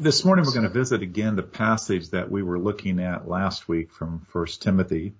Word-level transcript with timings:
This 0.00 0.24
morning 0.24 0.46
we're 0.46 0.52
going 0.52 0.62
to 0.62 0.70
visit 0.70 1.02
again 1.02 1.36
the 1.36 1.42
passage 1.42 2.08
that 2.08 2.30
we 2.30 2.42
were 2.42 2.58
looking 2.58 3.00
at 3.00 3.28
last 3.28 3.68
week 3.68 3.92
from 3.92 4.26
1 4.32 4.46
Timothy 4.58 5.12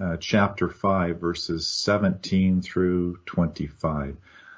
uh, 0.00 0.16
chapter 0.16 0.68
5 0.68 1.20
verses 1.20 1.68
17 1.68 2.60
through 2.60 3.18
25. 3.26 4.16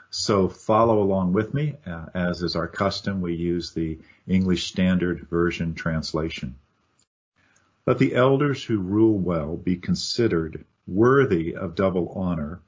So 0.09 0.49
follow 0.49 1.03
along 1.03 1.35
with 1.35 1.53
me. 1.53 1.75
Uh, 1.87 2.07
as 2.15 2.41
is 2.41 2.57
our 2.57 2.69
custom, 2.69 3.21
we 3.21 3.35
use 3.35 3.73
the 3.73 3.99
English 4.27 4.67
Standard 4.67 5.29
Version 5.29 5.75
translation. 5.75 6.55
Let 7.85 7.99
the 7.99 8.15
elders 8.15 8.65
who 8.65 8.79
rule 8.79 9.19
well 9.19 9.59
be 9.59 9.77
considered 9.77 10.65
worthy 10.87 11.55
of 11.55 11.75
double 11.75 12.15
honor, 12.17 12.63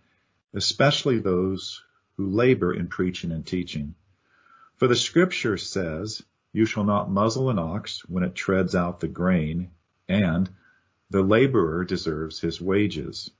especially 0.53 1.21
those 1.21 1.83
who 2.19 2.27
labor 2.27 2.75
in 2.75 2.89
preaching 2.89 3.33
and 3.33 3.47
teaching. 3.47 3.95
For 4.77 4.89
the 4.89 4.95
scripture 4.95 5.57
says, 5.57 6.23
you 6.53 6.65
shall 6.65 6.85
not 6.85 7.11
muzzle 7.11 7.51
an 7.51 7.59
ox 7.59 8.05
when 8.09 8.23
it 8.23 8.35
treads 8.35 8.75
out 8.75 9.01
the 9.01 9.09
grain, 9.09 9.71
and 10.09 10.51
the 11.11 11.23
laborer 11.23 11.85
deserves 11.85 12.41
his 12.41 12.61
wages. 12.61 13.31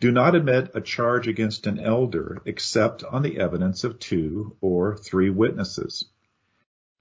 Do 0.00 0.10
not 0.10 0.34
admit 0.34 0.72
a 0.74 0.80
charge 0.80 1.28
against 1.28 1.66
an 1.66 1.78
elder 1.78 2.42
except 2.44 3.04
on 3.04 3.22
the 3.22 3.38
evidence 3.38 3.84
of 3.84 3.98
two 3.98 4.56
or 4.60 4.96
three 4.96 5.30
witnesses. 5.30 6.04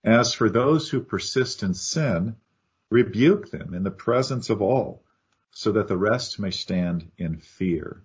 As 0.04 0.34
for 0.34 0.49
those 0.49 0.90
who 0.90 1.02
persist 1.02 1.63
in 1.63 1.73
sin, 1.73 2.35
rebuke 2.90 3.49
them 3.49 3.73
in 3.73 3.84
the 3.84 3.91
presence 3.91 4.49
of 4.49 4.62
all, 4.62 5.04
so 5.52 5.71
that 5.71 5.88
the 5.88 5.98
rest 5.98 6.40
may 6.40 6.52
stand 6.52 7.12
in 7.18 7.38
fear. 7.38 8.02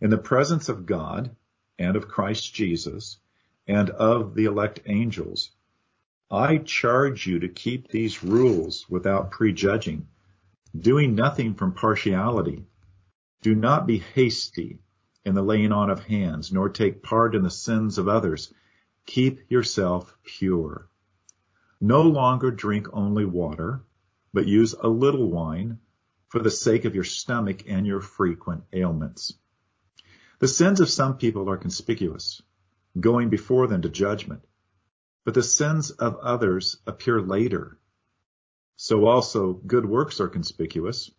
In 0.00 0.10
the 0.10 0.18
presence 0.18 0.68
of 0.68 0.86
God 0.86 1.34
and 1.78 1.96
of 1.96 2.08
Christ 2.08 2.52
Jesus 2.52 3.18
and 3.66 3.90
of 3.90 4.34
the 4.34 4.44
elect 4.44 4.80
angels, 4.86 5.50
I 6.30 6.58
charge 6.58 7.24
you 7.28 7.38
to 7.38 7.48
keep 7.48 7.86
these 7.86 8.24
rules 8.24 8.84
without 8.88 9.30
prejudging, 9.30 10.08
doing 10.76 11.14
nothing 11.14 11.54
from 11.54 11.72
partiality. 11.72 12.66
Do 13.42 13.54
not 13.54 13.86
be 13.86 13.98
hasty 13.98 14.80
in 15.24 15.36
the 15.36 15.42
laying 15.42 15.70
on 15.70 15.88
of 15.88 16.02
hands, 16.02 16.52
nor 16.52 16.68
take 16.68 17.04
part 17.04 17.36
in 17.36 17.44
the 17.44 17.50
sins 17.50 17.96
of 17.98 18.08
others. 18.08 18.52
Keep 19.06 19.52
yourself 19.52 20.18
pure. 20.24 20.88
No 21.80 22.02
longer 22.02 22.50
drink 22.50 22.88
only 22.92 23.24
water, 23.24 23.84
but 24.32 24.48
use 24.48 24.72
a 24.72 24.88
little 24.88 25.30
wine 25.30 25.78
for 26.28 26.40
the 26.40 26.50
sake 26.50 26.84
of 26.84 26.96
your 26.96 27.04
stomach 27.04 27.68
and 27.68 27.86
your 27.86 28.00
frequent 28.00 28.64
ailments. 28.72 29.32
The 30.40 30.48
sins 30.48 30.80
of 30.80 30.90
some 30.90 31.18
people 31.18 31.48
are 31.48 31.56
conspicuous, 31.56 32.42
going 32.98 33.28
before 33.28 33.68
them 33.68 33.82
to 33.82 33.88
judgment 33.88 34.42
but 35.26 35.34
the 35.34 35.42
sins 35.42 35.90
of 35.90 36.16
others 36.22 36.78
appear 36.86 37.20
later. 37.20 37.76
So 38.76 39.06
also 39.06 39.54
good 39.54 39.84
works 39.84 40.20
are 40.20 40.28
conspicuous, 40.28 41.10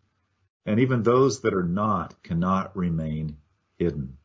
and 0.65 0.79
even 0.79 1.03
those 1.03 1.41
that 1.41 1.53
are 1.53 1.63
not 1.63 2.23
cannot 2.23 2.75
remain 2.77 3.35
hidden. 3.77 4.17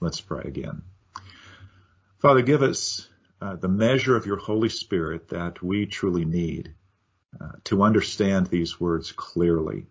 Let's 0.00 0.22
pray 0.22 0.44
again. 0.46 0.82
Father, 2.20 2.40
give 2.40 2.62
us 2.62 3.06
uh, 3.42 3.56
the 3.56 3.68
measure 3.68 4.16
of 4.16 4.24
your 4.24 4.38
Holy 4.38 4.70
Spirit 4.70 5.28
that 5.28 5.62
we 5.62 5.84
truly 5.84 6.24
need 6.24 6.74
uh, 7.38 7.52
to 7.64 7.82
understand 7.82 8.46
these 8.46 8.80
words 8.80 9.12
clearly, 9.12 9.88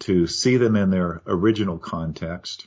to 0.00 0.26
see 0.26 0.58
them 0.58 0.76
in 0.76 0.90
their 0.90 1.22
original 1.26 1.78
context, 1.78 2.66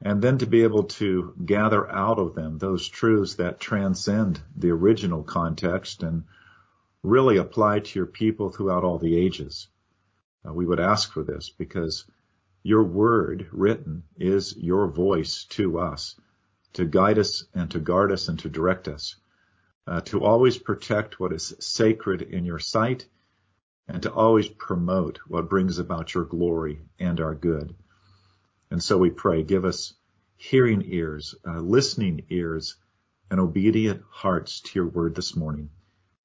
and 0.00 0.22
then 0.22 0.38
to 0.38 0.46
be 0.46 0.62
able 0.62 0.84
to 0.84 1.34
gather 1.44 1.90
out 1.90 2.18
of 2.18 2.34
them 2.34 2.58
those 2.58 2.88
truths 2.88 3.34
that 3.34 3.60
transcend 3.60 4.40
the 4.56 4.70
original 4.70 5.22
context 5.22 6.02
and 6.02 6.24
really 7.02 7.36
apply 7.36 7.80
to 7.80 7.98
your 7.98 8.06
people 8.06 8.50
throughout 8.50 8.84
all 8.84 8.98
the 8.98 9.16
ages. 9.16 9.68
Uh, 10.46 10.52
we 10.52 10.66
would 10.66 10.80
ask 10.80 11.12
for 11.12 11.22
this 11.22 11.50
because 11.50 12.04
your 12.62 12.84
word 12.84 13.48
written 13.52 14.02
is 14.16 14.56
your 14.56 14.86
voice 14.86 15.44
to 15.44 15.78
us 15.78 16.14
to 16.72 16.84
guide 16.84 17.18
us 17.18 17.44
and 17.54 17.70
to 17.70 17.80
guard 17.80 18.12
us 18.12 18.28
and 18.28 18.38
to 18.38 18.48
direct 18.48 18.88
us, 18.88 19.16
uh, 19.86 20.00
to 20.02 20.22
always 20.22 20.58
protect 20.58 21.18
what 21.18 21.32
is 21.32 21.54
sacred 21.60 22.22
in 22.22 22.44
your 22.44 22.58
sight 22.58 23.06
and 23.88 24.02
to 24.02 24.12
always 24.12 24.48
promote 24.48 25.18
what 25.26 25.48
brings 25.48 25.78
about 25.78 26.14
your 26.14 26.24
glory 26.24 26.80
and 26.98 27.20
our 27.20 27.34
good. 27.34 27.74
And 28.70 28.82
so 28.82 28.98
we 28.98 29.10
pray, 29.10 29.42
give 29.42 29.64
us 29.64 29.94
hearing 30.36 30.82
ears, 30.86 31.34
uh, 31.46 31.58
listening 31.60 32.24
ears, 32.28 32.76
and 33.30 33.40
obedient 33.40 34.02
hearts 34.10 34.60
to 34.60 34.70
your 34.78 34.88
word 34.88 35.14
this 35.14 35.36
morning. 35.36 35.70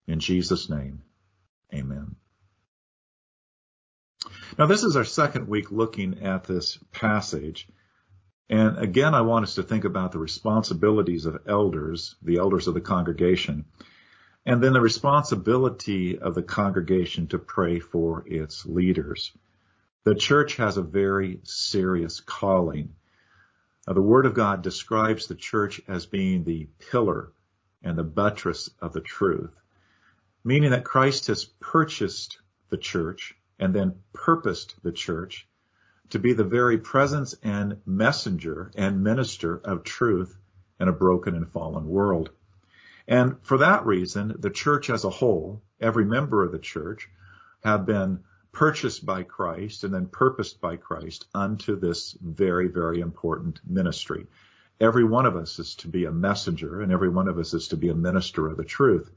In 0.08 0.20
Jesus' 0.20 0.70
name, 0.70 1.02
amen. 1.74 2.16
Now, 4.58 4.68
this 4.68 4.84
is 4.84 4.96
our 4.96 5.04
second 5.04 5.48
week 5.48 5.72
looking 5.72 6.24
at 6.24 6.44
this 6.44 6.78
passage. 6.92 7.68
And 8.50 8.78
again, 8.78 9.16
I 9.16 9.22
want 9.22 9.44
us 9.44 9.56
to 9.56 9.64
think 9.64 9.84
about 9.84 10.12
the 10.12 10.20
responsibilities 10.20 11.26
of 11.26 11.42
elders, 11.48 12.16
the 12.22 12.38
elders 12.38 12.68
of 12.68 12.74
the 12.74 12.82
congregation, 12.82 13.66
and 14.46 14.62
then 14.62 14.74
the 14.74 14.82
responsibility 14.82 16.20
of 16.20 16.36
the 16.36 16.44
congregation 16.44 17.28
to 17.28 17.40
pray 17.40 17.80
for 17.80 18.24
its 18.28 18.66
leaders. 18.66 19.32
The 20.06 20.16
church 20.16 20.58
has 20.58 20.76
a 20.76 20.82
very 20.82 21.40
serious 21.44 22.20
calling. 22.20 22.96
Now, 23.88 23.94
the 23.94 24.02
Word 24.02 24.26
of 24.26 24.34
God 24.34 24.62
describes 24.62 25.28
the 25.28 25.36
church 25.36 25.82
as 25.88 26.06
being 26.06 26.44
the 26.44 26.68
pillar 26.92 27.32
and 27.82 27.98
the 27.98 28.04
buttress 28.04 28.70
of 28.82 28.92
the 28.92 29.02
truth, 29.02 29.56
meaning 30.44 30.72
that 30.72 30.84
Christ 30.84 31.28
has 31.28 31.46
purchased 31.46 32.40
the 32.70 32.78
church 32.78 33.36
and 33.60 33.74
then 33.74 33.96
purposed 34.12 34.76
the 34.84 34.92
church 34.92 35.48
to 36.10 36.20
be 36.20 36.34
the 36.34 36.44
very 36.44 36.78
presence 36.78 37.34
and 37.42 37.82
messenger 37.86 38.72
and 38.76 39.04
minister 39.04 39.58
of 39.64 39.84
truth 39.84 40.38
in 40.80 40.90
a 40.90 40.94
broken 40.94 41.34
and 41.34 41.50
fallen 41.50 41.88
world. 41.88 42.30
And 43.08 43.38
for 43.42 43.58
that 43.60 43.86
reason, 43.86 44.36
the 44.38 44.50
church 44.50 44.90
as 44.90 45.06
a 45.06 45.10
whole, 45.10 45.62
every 45.80 46.04
member 46.04 46.44
of 46.44 46.52
the 46.52 46.60
church, 46.60 47.10
have 47.64 47.86
been 47.86 48.24
purchased 48.54 49.04
by 49.04 49.24
Christ 49.24 49.84
and 49.84 49.94
then 49.94 50.06
purposed 50.06 50.62
by 50.62 50.78
Christ 50.78 51.26
unto 51.34 51.76
this 51.76 52.16
very, 52.22 52.68
very 52.68 53.00
important 53.00 53.60
ministry. 53.68 54.28
Every 54.80 55.04
one 55.04 55.26
of 55.26 55.36
us 55.36 55.60
is 55.60 55.76
to 55.78 55.88
be 55.88 56.06
a 56.06 56.12
messenger 56.12 56.82
and 56.82 56.92
every 56.92 57.10
one 57.10 57.28
of 57.28 57.40
us 57.40 57.54
is 57.54 57.68
to 57.70 57.78
be 57.78 57.90
a 57.90 57.96
minister 57.96 58.48
of 58.48 58.58
the 58.58 58.64
truth, 58.64 59.12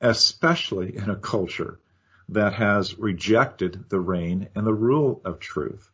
especially 0.00 0.96
in 0.96 1.10
a 1.10 1.16
culture 1.16 1.80
that 2.28 2.52
has 2.52 2.98
rejected 2.98 3.84
the 3.88 4.00
reign 4.00 4.48
and 4.54 4.66
the 4.66 4.74
rule 4.74 5.20
of 5.24 5.40
truth. 5.40 5.90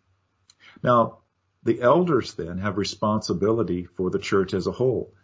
Now, 0.83 1.19
the 1.63 1.81
elders 1.81 2.35
then 2.35 2.59
have 2.59 2.77
responsibility 2.77 3.87
for 3.87 4.11
the 4.11 4.19
church 4.19 4.53
as 4.53 4.67
a 4.67 4.73
whole, 4.73 5.15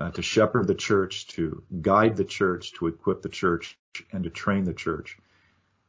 uh, 0.00 0.10
to 0.12 0.22
shepherd 0.22 0.68
the 0.68 0.74
church, 0.74 1.26
to 1.28 1.64
guide 1.80 2.16
the 2.16 2.24
church, 2.24 2.72
to 2.74 2.86
equip 2.86 3.22
the 3.22 3.28
church, 3.28 3.76
and 4.12 4.22
to 4.24 4.30
train 4.30 4.64
the 4.64 4.74
church. 4.74 5.18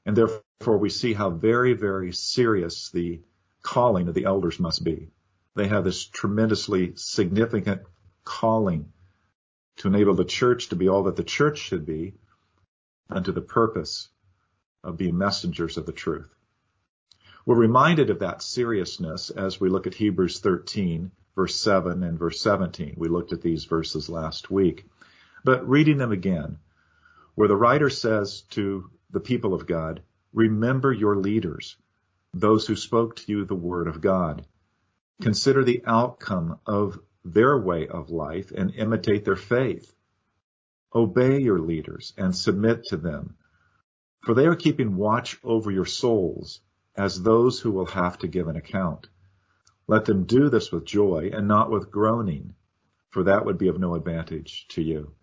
And 0.06 0.16
therefore 0.16 0.78
we 0.78 0.90
see 0.90 1.14
how 1.14 1.30
very, 1.30 1.74
very 1.74 2.12
serious 2.12 2.90
the 2.90 3.22
calling 3.62 4.08
of 4.08 4.14
the 4.14 4.26
elders 4.26 4.60
must 4.60 4.84
be. 4.84 5.12
They 5.56 5.68
have 5.68 5.84
this 5.84 6.06
tremendously 6.06 6.94
significant 6.96 7.82
calling 8.24 8.92
to 9.78 9.88
enable 9.88 10.16
the 10.16 10.26
church 10.26 10.70
to 10.70 10.76
be 10.76 10.90
all 10.90 11.04
that 11.04 11.16
the 11.16 11.24
church 11.24 11.58
should 11.58 11.86
be 11.86 12.14
unto 13.10 13.32
the 13.32 13.42
purpose 13.42 14.10
of 14.84 14.98
being 14.98 15.18
messengers 15.18 15.78
of 15.78 15.86
the 15.86 15.92
truth. 15.92 16.34
We're 17.46 17.56
reminded 17.56 18.10
of 18.10 18.20
that 18.20 18.44
seriousness 18.44 19.30
as 19.30 19.60
we 19.60 19.70
look 19.70 19.88
at 19.88 19.96
Hebrews 19.96 20.40
13, 20.40 21.12
verse 21.36 21.56
7 21.60 22.04
and 22.04 22.18
verse 22.18 22.40
17. 22.42 22.94
We 22.98 23.10
looked 23.10 23.34
at 23.34 23.42
these 23.42 23.66
verses 23.66 24.10
last 24.10 24.52
week. 24.52 24.86
But 25.44 25.68
reading 25.68 25.98
them 25.98 26.12
again, 26.12 26.60
where 27.36 27.48
the 27.48 27.56
writer 27.56 27.90
says 27.90 28.42
to 28.52 28.90
the 29.12 29.20
people 29.20 29.54
of 29.54 29.68
God, 29.68 30.02
remember 30.34 30.92
your 30.92 31.18
leaders, 31.18 31.78
those 32.34 32.66
who 32.66 32.76
spoke 32.76 33.16
to 33.18 33.32
you 33.32 33.46
the 33.46 33.56
word 33.56 33.88
of 33.88 34.02
God. 34.02 34.46
Consider 35.22 35.64
the 35.64 35.84
outcome 35.86 36.60
of 36.66 37.00
their 37.24 37.58
way 37.58 37.88
of 37.88 38.10
life 38.10 38.52
and 38.52 38.74
imitate 38.74 39.26
their 39.26 39.36
faith. 39.36 39.94
Obey 40.96 41.40
your 41.40 41.60
leaders 41.60 42.14
and 42.18 42.36
submit 42.36 42.86
to 42.86 42.98
them, 42.98 43.36
for 44.22 44.34
they 44.34 44.46
are 44.46 44.56
keeping 44.56 44.96
watch 44.96 45.38
over 45.44 45.72
your 45.72 45.86
souls 45.86 46.62
as 46.96 47.22
those 47.22 47.60
who 47.60 47.72
will 47.72 47.86
have 47.86 48.18
to 48.20 48.28
give 48.28 48.48
an 48.48 48.56
account. 48.56 49.08
Let 49.88 50.06
them 50.06 50.26
do 50.26 50.50
this 50.50 50.72
with 50.72 50.86
joy 50.86 51.32
and 51.34 51.48
not 51.48 51.70
with 51.70 51.92
groaning, 51.92 52.56
for 53.10 53.24
that 53.24 53.46
would 53.46 53.58
be 53.58 53.68
of 53.68 53.80
no 53.80 53.96
advantage 53.96 54.68
to 54.70 54.82
you. 54.82 55.14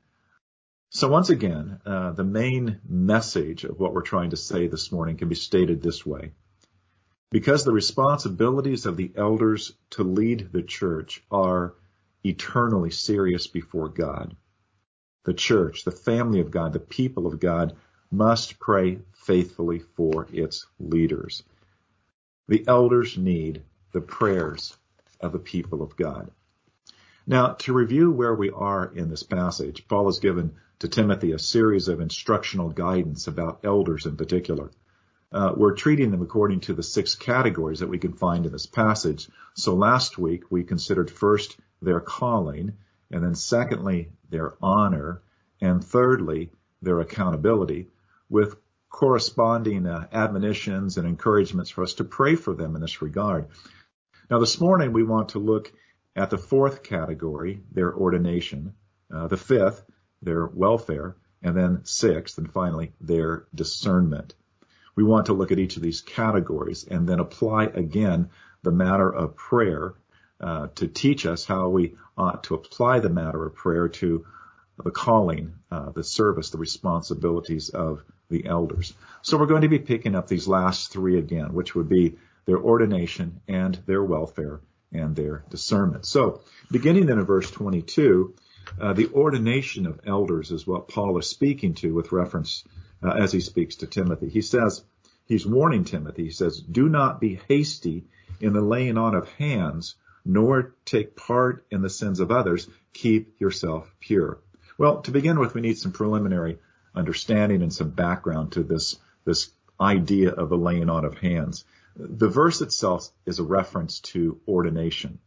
So 0.91 1.09
once 1.09 1.31
again, 1.31 1.81
uh, 1.85 2.13
the 2.13 2.25
main 2.25 2.81
message 2.89 3.65
of 3.65 3.79
what 3.79 3.93
we're 3.95 4.03
trying 4.03 4.31
to 4.31 4.37
say 4.37 4.69
this 4.69 4.91
morning 4.91 5.17
can 5.17 5.29
be 5.29 5.35
stated 5.35 5.83
this 5.83 6.05
way. 6.07 6.33
Because 7.31 7.65
the 7.65 7.73
responsibilities 7.73 8.87
of 8.87 8.97
the 8.97 9.13
elders 9.15 9.73
to 9.91 10.03
lead 10.03 10.51
the 10.53 10.63
church 10.63 11.23
are 11.31 11.75
eternally 12.25 12.91
serious 12.91 13.47
before 13.47 13.89
God. 13.91 14.35
the 15.25 15.35
church, 15.35 15.85
the 15.85 15.91
family 15.91 16.41
of 16.41 16.51
God, 16.51 16.73
the 16.73 16.81
people 16.81 17.27
of 17.27 17.39
God 17.39 17.77
must 18.11 18.59
pray 18.59 18.99
faithfully 19.13 19.79
for 19.79 20.27
its 20.33 20.67
leaders. 20.81 21.43
The 22.49 22.65
elders 22.67 23.19
need 23.19 23.63
the 23.93 24.01
prayers 24.01 24.75
of 25.21 25.33
the 25.33 25.39
people 25.39 25.83
of 25.83 25.97
God. 25.97 26.31
Now, 27.27 27.53
to 27.55 27.75
review 27.75 28.11
where 28.11 28.35
we 28.35 28.49
are 28.51 28.87
in 28.87 29.11
this 29.11 29.23
passage, 29.23 29.87
Paul 29.87 30.07
has 30.07 30.19
given 30.19 30.55
to 30.81 30.89
Timothy 30.89 31.33
a 31.33 31.39
series 31.39 31.89
of 31.89 32.01
instructional 32.01 32.69
guidance 32.69 33.27
about 33.27 33.61
elders 33.65 34.07
in 34.07 34.17
particular. 34.17 34.71
Uh, 35.33 35.53
we're 35.57 35.75
treating 35.75 36.11
them 36.11 36.23
according 36.23 36.61
to 36.61 36.73
the 36.73 36.83
six 36.83 37.15
categories 37.15 37.81
that 37.81 37.89
we 37.89 37.99
can 37.99 38.13
find 38.13 38.47
in 38.47 38.53
this 38.53 38.67
passage. 38.67 39.29
So 39.55 39.75
last 39.75 40.19
week 40.19 40.45
we 40.51 40.65
considered 40.65 41.11
first 41.11 41.57
their 41.83 42.01
calling, 42.01 42.75
and 43.11 43.23
then 43.25 43.35
secondly 43.35 44.11
their 44.31 44.55
honor, 44.63 45.21
and 45.61 45.85
thirdly 45.85 46.51
their 46.81 47.01
accountability, 47.01 47.89
with 48.31 48.57
corresponding 48.89 49.87
uh, 49.87 50.07
admonitions 50.13 50.97
and 50.97 51.07
encouragements 51.07 51.71
for 51.71 51.83
us 51.83 51.95
to 51.95 52.05
pray 52.05 52.37
for 52.37 52.55
them 52.55 52.75
in 52.75 52.81
this 52.81 53.03
regard. 53.03 53.49
Now 54.31 54.39
this 54.39 54.61
morning 54.61 54.93
we 54.93 55.03
want 55.03 55.31
to 55.31 55.39
look 55.39 55.73
at 56.17 56.31
the 56.31 56.39
fourth 56.39 56.83
category, 56.83 57.61
their 57.73 57.93
ordination, 57.93 58.75
uh, 59.15 59.27
the 59.27 59.37
fifth, 59.37 59.85
their 60.23 60.47
welfare, 60.47 61.17
and 61.43 61.57
then 61.57 61.85
sixth 61.85 62.39
and 62.39 62.53
finally 62.53 62.93
their 63.01 63.45
discernment. 63.55 64.35
We 64.97 65.05
want 65.05 65.27
to 65.27 65.33
look 65.33 65.53
at 65.53 65.59
each 65.59 65.77
of 65.77 65.83
these 65.83 66.01
categories 66.01 66.85
and 66.85 67.09
then 67.09 67.21
apply 67.21 67.65
again 67.67 68.31
the 68.63 68.73
matter 68.73 69.09
of 69.09 69.37
prayer 69.37 69.95
uh, 70.41 70.69
to 70.75 70.89
teach 70.89 71.27
us 71.27 71.45
how 71.45 71.69
we 71.69 71.95
ought 72.17 72.45
to 72.45 72.55
apply 72.55 73.01
the 73.01 73.09
matter 73.09 73.45
of 73.47 73.55
prayer 73.55 73.89
to 73.89 74.27
the 74.83 74.91
calling, 74.91 75.55
uh, 75.71 75.91
the 75.91 76.05
service, 76.05 76.51
the 76.51 76.59
responsibilities 76.59 77.69
of 77.69 78.03
the 78.31 78.47
elders. 78.47 78.93
So 79.23 79.37
we're 79.37 79.47
going 79.47 79.63
to 79.63 79.69
be 79.69 79.79
picking 79.79 80.15
up 80.15 80.29
these 80.29 80.47
last 80.47 80.93
three 80.93 81.19
again, 81.19 81.53
which 81.53 81.75
would 81.75 81.89
be 81.89 82.17
their 82.45 82.59
ordination 82.59 83.41
and 83.49 83.79
their 83.87 84.03
welfare 84.03 84.61
and 84.93 85.15
their 85.15 85.45
discernment. 85.51 86.07
So 86.07 86.41
beginning 86.71 87.07
then 87.07 87.19
in 87.19 87.25
verse 87.25 87.51
22, 87.51 88.35
uh, 88.81 88.93
the 88.93 89.11
ordination 89.13 89.87
of 89.87 90.01
elders 90.07 90.51
is 90.51 90.67
what 90.67 90.89
Paul 90.89 91.19
is 91.19 91.27
speaking 91.27 91.75
to 91.75 91.95
with 91.95 92.13
reference 92.13 92.65
uh, 93.03 93.11
as 93.11 93.33
he 93.33 93.41
speaks 93.41 93.77
to 93.77 93.87
Timothy. 93.87 94.29
He 94.29 94.43
says, 94.43 94.85
he's 95.27 95.47
warning 95.47 95.85
Timothy, 95.85 96.25
he 96.25 96.31
says, 96.31 96.61
do 96.61 96.89
not 96.89 97.21
be 97.21 97.41
hasty 97.49 98.05
in 98.41 98.53
the 98.53 98.61
laying 98.61 98.99
on 98.99 99.15
of 99.15 99.29
hands, 99.33 99.97
nor 100.25 100.75
take 100.85 101.17
part 101.17 101.65
in 101.71 101.83
the 101.83 101.91
sins 101.91 102.21
of 102.21 102.31
others. 102.31 102.69
Keep 102.93 103.41
yourself 103.41 103.93
pure. 104.01 104.39
Well, 104.77 105.03
to 105.03 105.11
begin 105.11 105.39
with, 105.39 105.55
we 105.55 105.61
need 105.61 105.79
some 105.79 105.93
preliminary 105.93 106.59
understanding 106.95 107.63
and 107.63 107.73
some 107.73 107.91
background 107.91 108.53
to 108.53 108.63
this, 108.63 108.97
this 109.25 109.51
idea 109.81 110.31
of 110.31 110.49
the 110.49 110.57
laying 110.57 110.91
on 110.91 111.05
of 111.05 111.19
hands. 111.19 111.65
The 111.97 112.29
verse 112.29 112.61
itself 112.61 113.09
is 113.27 113.39
a 113.39 113.45
reference 113.45 114.01
to 114.01 114.41
ordination. 114.47 115.19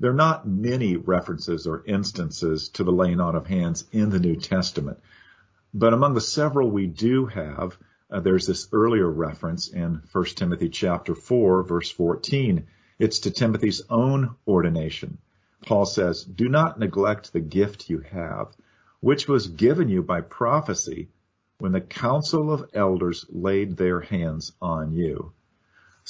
There 0.00 0.12
are 0.12 0.14
not 0.14 0.46
many 0.46 0.96
references 0.96 1.66
or 1.66 1.82
instances 1.84 2.68
to 2.70 2.84
the 2.84 2.92
laying 2.92 3.20
on 3.20 3.34
of 3.34 3.48
hands 3.48 3.84
in 3.90 4.10
the 4.10 4.20
New 4.20 4.36
Testament. 4.36 5.00
But 5.74 5.92
among 5.92 6.14
the 6.14 6.20
several 6.20 6.70
we 6.70 6.86
do 6.86 7.26
have, 7.26 7.76
uh, 8.10 8.20
there's 8.20 8.46
this 8.46 8.68
earlier 8.72 9.10
reference 9.10 9.68
in 9.68 10.02
1 10.12 10.24
Timothy 10.36 10.68
chapter 10.68 11.14
4 11.14 11.64
verse 11.64 11.90
14. 11.90 12.66
It's 12.98 13.18
to 13.20 13.30
Timothy's 13.30 13.82
own 13.90 14.36
ordination. 14.46 15.18
Paul 15.66 15.84
says, 15.84 16.24
do 16.24 16.48
not 16.48 16.78
neglect 16.78 17.32
the 17.32 17.40
gift 17.40 17.90
you 17.90 17.98
have, 17.98 18.56
which 19.00 19.26
was 19.26 19.48
given 19.48 19.88
you 19.88 20.02
by 20.02 20.20
prophecy 20.20 21.08
when 21.58 21.72
the 21.72 21.80
council 21.80 22.52
of 22.52 22.70
elders 22.72 23.26
laid 23.28 23.76
their 23.76 24.00
hands 24.00 24.52
on 24.62 24.92
you. 24.92 25.32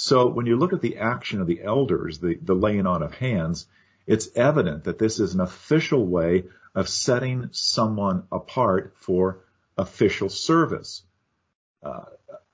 So 0.01 0.29
when 0.29 0.47
you 0.47 0.57
look 0.57 0.73
at 0.73 0.81
the 0.81 0.99
action 0.99 1.41
of 1.41 1.49
the 1.49 1.61
elders, 1.61 2.21
the, 2.21 2.39
the 2.41 2.55
laying 2.55 2.87
on 2.87 3.03
of 3.03 3.15
hands, 3.15 3.67
it's 4.07 4.29
evident 4.37 4.85
that 4.85 4.97
this 4.97 5.19
is 5.19 5.35
an 5.35 5.41
official 5.41 6.07
way 6.07 6.45
of 6.73 6.89
setting 6.89 7.49
someone 7.51 8.23
apart 8.31 8.95
for 9.01 9.41
official 9.77 10.29
service. 10.29 11.03
Uh, 11.83 12.05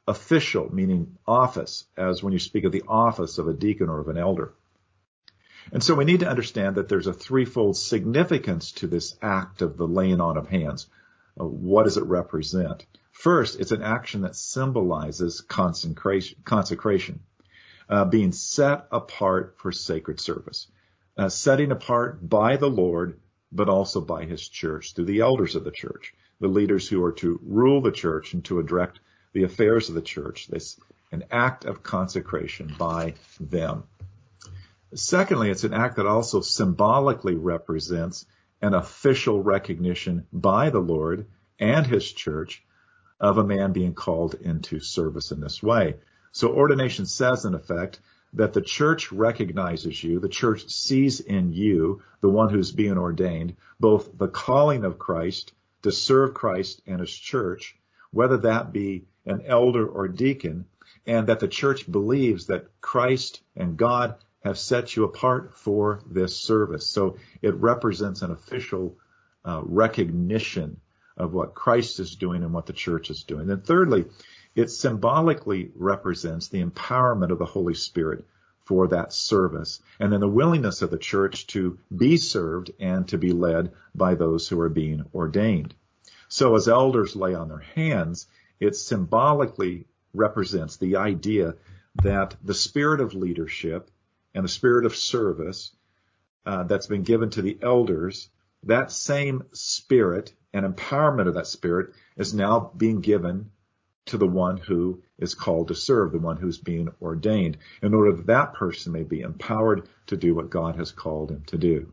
official 0.09 0.75
meaning 0.75 1.19
office, 1.27 1.85
as 1.99 2.23
when 2.23 2.33
you 2.33 2.39
speak 2.39 2.65
of 2.65 2.73
the 2.73 2.85
office 2.89 3.37
of 3.37 3.47
a 3.47 3.53
deacon 3.53 3.91
or 3.91 4.01
of 4.01 4.09
an 4.09 4.17
elder. 4.17 4.55
And 5.71 5.85
so 5.85 5.95
we 5.95 6.07
need 6.07 6.21
to 6.21 6.29
understand 6.31 6.77
that 6.77 6.89
there's 6.89 7.09
a 7.09 7.13
threefold 7.13 7.77
significance 7.77 8.73
to 8.73 8.87
this 8.87 9.19
act 9.21 9.61
of 9.61 9.77
the 9.77 9.87
laying 9.87 10.23
on 10.23 10.39
of 10.39 10.49
hands. 10.49 10.87
Uh, 11.39 11.45
what 11.45 11.85
does 11.85 11.99
it 11.99 12.05
represent? 12.05 12.87
First, 13.13 13.61
it's 13.61 13.73
an 13.73 13.83
action 13.83 14.23
that 14.23 14.35
symbolizes 14.35 15.43
consecration, 15.43 16.39
consecration 16.47 17.21
uh, 17.89 18.05
being 18.05 18.33
set 18.33 18.87
apart 18.91 19.57
for 19.59 19.73
sacred 19.73 20.21
service, 20.21 20.69
uh, 21.17 21.29
setting 21.29 21.71
apart 21.71 22.29
by 22.29 22.57
the 22.57 22.71
Lord, 22.71 23.21
but 23.53 23.69
also 23.69 24.01
by 24.01 24.25
His 24.25 24.49
church 24.49 24.95
through 24.95 25.07
the 25.07 25.21
elders 25.21 25.55
of 25.55 25.65
the 25.65 25.71
church, 25.71 26.15
the 26.41 26.49
leaders 26.49 26.89
who 26.89 27.03
are 27.05 27.13
to 27.13 27.41
rule 27.45 27.81
the 27.81 27.93
church 27.93 28.35
and 28.35 28.45
to 28.47 28.63
direct 28.63 29.01
the 29.33 29.45
affairs 29.45 29.89
of 29.89 29.95
the 29.95 30.03
church. 30.03 30.49
This 30.49 30.79
an 31.13 31.25
act 31.31 31.65
of 31.65 31.83
consecration 31.83 32.75
by 32.77 33.15
them. 33.39 33.85
Secondly, 34.95 35.51
it's 35.51 35.65
an 35.65 35.73
act 35.73 35.97
that 35.97 36.07
also 36.07 36.41
symbolically 36.41 37.37
represents 37.37 38.27
an 38.61 38.75
official 38.75 39.43
recognition 39.43 40.27
by 40.33 40.71
the 40.71 40.81
Lord 40.81 41.27
and 41.59 41.87
His 41.87 42.11
church 42.11 42.65
of 43.21 43.39
a 43.39 43.45
man 43.45 43.73
being 43.73 43.95
called 43.95 44.35
into 44.35 44.81
service 44.81 45.31
in 45.31 45.41
this 45.41 45.63
way. 45.63 45.95
So 46.35 46.53
ordination 46.53 47.07
says, 47.07 47.45
in 47.45 47.55
effect, 47.55 48.01
that 48.33 48.53
the 48.53 48.61
church 48.61 49.13
recognizes 49.13 50.03
you, 50.03 50.19
the 50.19 50.29
church 50.29 50.69
sees 50.69 51.21
in 51.21 51.53
you, 51.53 52.03
the 52.23 52.29
one 52.29 52.51
who's 52.51 52.73
being 52.73 52.99
ordained, 52.99 53.55
both 53.79 54.19
the 54.19 54.27
calling 54.27 54.85
of 54.85 54.99
Christ 54.99 55.53
to 55.83 55.93
serve 55.93 56.35
Christ 56.35 56.83
and 56.89 56.99
his 56.99 57.15
church, 57.15 57.77
whether 58.11 58.39
that 58.39 58.73
be 58.73 59.05
an 59.25 59.45
elder 59.47 59.87
or 59.87 60.09
deacon, 60.09 60.65
and 61.07 61.29
that 61.29 61.39
the 61.39 61.47
church 61.47 61.91
believes 61.91 62.47
that 62.47 62.67
Christ 62.81 63.41
and 63.55 63.77
God 63.77 64.17
have 64.43 64.59
set 64.59 64.97
you 64.97 65.05
apart 65.05 65.55
for 65.55 66.03
this 66.11 66.37
service. 66.37 66.91
So 66.91 67.17
it 67.43 67.55
represents 67.55 68.23
an 68.23 68.33
official 68.33 68.99
uh, 69.45 69.61
recognition 69.63 70.81
of 71.17 71.33
what 71.33 71.55
Christ 71.55 72.01
is 72.01 72.17
doing 72.17 72.43
and 72.43 72.53
what 72.53 72.67
the 72.67 72.73
church 72.73 73.09
is 73.11 73.23
doing. 73.23 73.49
And 73.51 73.65
thirdly, 73.65 74.07
it 74.55 74.71
symbolically 74.71 75.71
represents 75.75 76.49
the 76.49 76.63
empowerment 76.63 77.31
of 77.31 77.39
the 77.39 77.45
Holy 77.45 77.75
Spirit 77.75 78.25
for 78.65 78.89
that 78.89 79.13
service 79.13 79.81
and 80.01 80.13
then 80.13 80.21
the 80.21 80.29
willingness 80.29 80.81
of 80.81 80.91
the 80.91 80.99
church 80.99 81.47
to 81.49 81.79
be 81.95 82.17
served 82.17 82.71
and 82.81 83.07
to 83.09 83.19
be 83.19 83.33
led 83.33 83.73
by 83.95 84.15
those 84.15 84.49
who 84.49 84.59
are 84.61 84.71
being 84.71 85.05
ordained. 85.15 85.75
So 86.29 86.55
as 86.55 86.69
elders 86.69 87.15
lay 87.15 87.35
on 87.35 87.49
their 87.49 87.59
hands, 87.59 88.27
it 88.61 88.75
symbolically 88.77 89.87
represents 90.15 90.77
the 90.77 90.97
idea 90.97 91.57
that 92.03 92.37
the 92.43 92.55
spirit 92.55 93.01
of 93.01 93.15
leadership 93.15 93.91
and 94.35 94.45
the 94.45 94.49
spirit 94.49 94.87
of 94.87 94.97
service 94.97 95.73
uh, 96.47 96.65
that's 96.65 96.87
been 96.87 97.03
given 97.03 97.31
to 97.31 97.43
the 97.43 97.59
elders, 97.63 98.29
that 98.65 98.91
same 98.91 99.45
spirit 99.53 100.33
and 100.53 100.65
empowerment 100.65 101.29
of 101.29 101.35
that 101.35 101.47
spirit 101.47 101.95
is 102.17 102.35
now 102.35 102.73
being 102.77 103.01
given 103.01 103.51
to 104.07 104.19
the 104.19 104.27
one 104.27 104.59
who 104.59 105.03
is 105.19 105.35
called 105.35 105.69
to 105.69 105.75
serve, 105.75 106.13
the 106.13 106.19
one 106.19 106.37
who's 106.37 106.59
being 106.59 106.89
ordained, 107.01 107.57
in 107.83 107.95
order 107.95 108.13
that 108.13 108.27
that 108.27 108.55
person 108.55 108.93
may 108.93 109.03
be 109.03 109.21
empowered 109.21 109.89
to 110.07 110.17
do 110.17 110.35
what 110.35 110.51
God 110.51 110.77
has 110.77 110.93
called 110.93 111.31
him 111.31 111.43
to 111.47 111.57
do. 111.57 111.93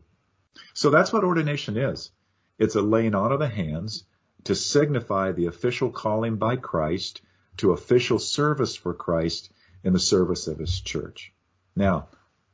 So 0.74 0.90
that's 0.90 1.12
what 1.12 1.24
ordination 1.24 1.76
is. 1.76 2.10
It's 2.58 2.74
a 2.74 2.82
laying 2.82 3.14
on 3.14 3.32
of 3.32 3.38
the 3.38 3.48
hands 3.48 4.04
to 4.44 4.54
signify 4.54 5.32
the 5.32 5.46
official 5.46 5.90
calling 5.90 6.36
by 6.36 6.56
Christ 6.56 7.22
to 7.58 7.72
official 7.72 8.18
service 8.18 8.76
for 8.76 8.94
Christ 8.94 9.52
in 9.84 9.92
the 9.92 9.98
service 9.98 10.46
of 10.48 10.58
his 10.58 10.80
church. 10.80 11.32
Now, 11.74 12.08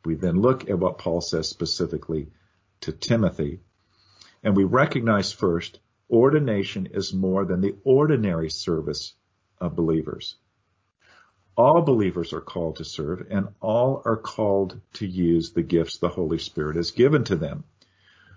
we 0.04 0.14
then 0.14 0.40
look 0.40 0.68
at 0.70 0.78
what 0.78 0.98
Paul 0.98 1.20
says 1.20 1.48
specifically 1.48 2.28
to 2.82 2.92
Timothy, 2.92 3.60
and 4.42 4.56
we 4.56 4.64
recognize 4.64 5.32
first 5.32 5.80
ordination 6.10 6.86
is 6.86 7.12
more 7.12 7.44
than 7.44 7.60
the 7.60 7.76
ordinary 7.84 8.50
service 8.50 9.14
of 9.60 9.76
believers. 9.76 10.36
All 11.56 11.82
believers 11.82 12.32
are 12.32 12.40
called 12.40 12.76
to 12.76 12.84
serve 12.84 13.26
and 13.30 13.48
all 13.60 14.00
are 14.04 14.16
called 14.16 14.80
to 14.94 15.06
use 15.06 15.50
the 15.50 15.62
gifts 15.62 15.98
the 15.98 16.08
Holy 16.08 16.38
Spirit 16.38 16.76
has 16.76 16.92
given 16.92 17.24
to 17.24 17.36
them. 17.36 17.64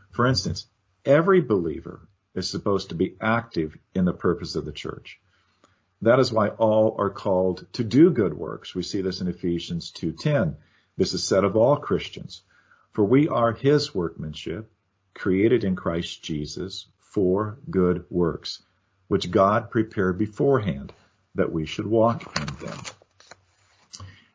For 0.10 0.26
instance, 0.26 0.66
every 1.06 1.40
believer 1.40 2.08
is 2.34 2.50
supposed 2.50 2.90
to 2.90 2.96
be 2.96 3.16
active 3.22 3.78
in 3.94 4.06
the 4.06 4.14
purpose 4.14 4.56
of 4.56 4.66
the 4.66 4.72
church. 4.72 5.20
That 6.02 6.20
is 6.20 6.32
why 6.32 6.50
all 6.50 6.96
are 6.98 7.12
called 7.12 7.68
to 7.74 7.84
do 7.84 8.10
good 8.10 8.34
works. 8.34 8.74
We 8.74 8.82
see 8.82 9.02
this 9.02 9.22
in 9.22 9.28
Ephesians 9.28 9.92
2.10. 9.92 10.56
This 10.98 11.14
is 11.14 11.24
said 11.24 11.44
of 11.44 11.56
all 11.56 11.78
Christians. 11.78 12.42
For 12.94 13.04
we 13.04 13.28
are 13.30 13.54
his 13.54 13.94
workmanship, 13.94 14.72
created 15.14 15.64
in 15.64 15.76
Christ 15.76 16.24
Jesus 16.24 16.88
for 16.98 17.60
good 17.70 18.06
works, 18.10 18.64
which 19.08 19.30
God 19.30 19.70
prepared 19.70 20.18
beforehand 20.18 20.92
that 21.36 21.52
we 21.52 21.66
should 21.66 21.88
walk 21.88 22.40
in 22.40 22.46
them. 22.66 22.80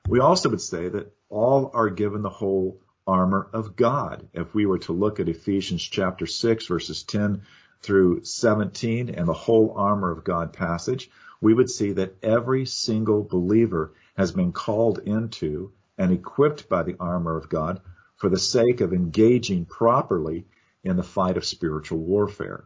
We 0.09 0.21
also 0.21 0.49
would 0.51 0.61
say 0.61 0.89
that 0.89 1.13
all 1.29 1.71
are 1.75 1.91
given 1.91 2.23
the 2.23 2.31
whole 2.31 2.81
armor 3.07 3.49
of 3.53 3.77
God. 3.77 4.29
If 4.33 4.55
we 4.55 4.67
were 4.67 4.79
to 4.81 4.93
look 4.93 5.21
at 5.21 5.29
Ephesians 5.29 5.83
chapter 5.83 6.27
6 6.27 6.67
verses 6.67 7.03
10 7.03 7.43
through 7.83 8.25
17 8.25 9.11
and 9.11 9.29
the 9.29 9.33
whole 9.33 9.75
armor 9.77 10.11
of 10.11 10.25
God 10.25 10.53
passage, 10.53 11.11
we 11.41 11.55
would 11.55 11.71
see 11.71 11.93
that 11.93 12.17
every 12.23 12.67
single 12.67 13.23
believer 13.23 13.93
has 14.17 14.33
been 14.33 14.53
called 14.53 15.01
into 15.01 15.73
and 15.99 16.13
equipped 16.13 16.69
by 16.69 16.83
the 16.83 16.97
armor 16.99 17.37
of 17.37 17.49
God 17.49 17.81
for 18.17 18.29
the 18.29 18.39
sake 18.39 18.81
of 18.81 18.93
engaging 18.93 19.65
properly 19.67 20.47
in 20.83 20.97
the 20.97 21.03
fight 21.03 21.37
of 21.37 21.45
spiritual 21.45 21.99
warfare. 21.99 22.65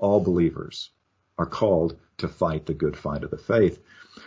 All 0.00 0.20
believers 0.20 0.90
are 1.38 1.46
called 1.46 1.96
to 2.18 2.28
fight 2.28 2.66
the 2.66 2.74
good 2.74 2.96
fight 2.96 3.24
of 3.24 3.30
the 3.30 3.38
faith. 3.38 3.80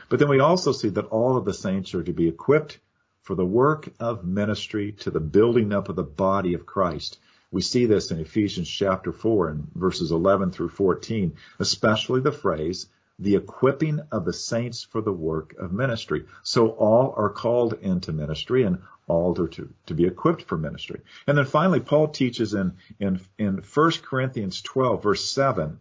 But 0.09 0.19
then 0.19 0.29
we 0.29 0.39
also 0.39 0.71
see 0.71 0.89
that 0.89 1.07
all 1.07 1.37
of 1.37 1.45
the 1.45 1.53
saints 1.53 1.93
are 1.93 2.03
to 2.03 2.13
be 2.13 2.27
equipped 2.27 2.79
for 3.21 3.35
the 3.35 3.45
work 3.45 3.89
of 3.99 4.25
ministry 4.25 4.93
to 4.93 5.11
the 5.11 5.19
building 5.19 5.73
up 5.73 5.89
of 5.89 5.95
the 5.95 6.03
body 6.03 6.53
of 6.53 6.65
Christ. 6.65 7.19
We 7.51 7.61
see 7.61 7.85
this 7.85 8.11
in 8.11 8.19
Ephesians 8.19 8.69
chapter 8.69 9.11
4 9.11 9.49
and 9.49 9.73
verses 9.75 10.11
11 10.11 10.51
through 10.51 10.69
14, 10.69 11.35
especially 11.59 12.21
the 12.21 12.31
phrase, 12.31 12.87
the 13.19 13.35
equipping 13.35 13.99
of 14.11 14.25
the 14.25 14.33
saints 14.33 14.83
for 14.83 15.01
the 15.01 15.11
work 15.11 15.53
of 15.59 15.71
ministry. 15.71 16.25
So 16.43 16.69
all 16.69 17.13
are 17.17 17.29
called 17.29 17.73
into 17.81 18.13
ministry 18.13 18.63
and 18.63 18.81
all 19.07 19.39
are 19.39 19.49
to, 19.49 19.69
to 19.87 19.93
be 19.93 20.05
equipped 20.05 20.43
for 20.43 20.57
ministry. 20.57 21.01
And 21.27 21.37
then 21.37 21.45
finally, 21.45 21.81
Paul 21.81 22.07
teaches 22.07 22.53
in, 22.53 22.77
in, 22.99 23.19
in 23.37 23.57
1 23.57 23.91
Corinthians 24.01 24.61
12 24.61 25.03
verse 25.03 25.29
7, 25.29 25.77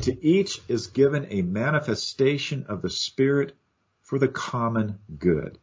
to 0.00 0.24
each 0.24 0.60
is 0.68 0.88
given 0.88 1.26
a 1.30 1.42
manifestation 1.42 2.66
of 2.68 2.82
the 2.82 2.90
Spirit 2.90 3.54
for 4.00 4.18
the 4.18 4.28
common 4.28 4.98
good. 5.18 5.58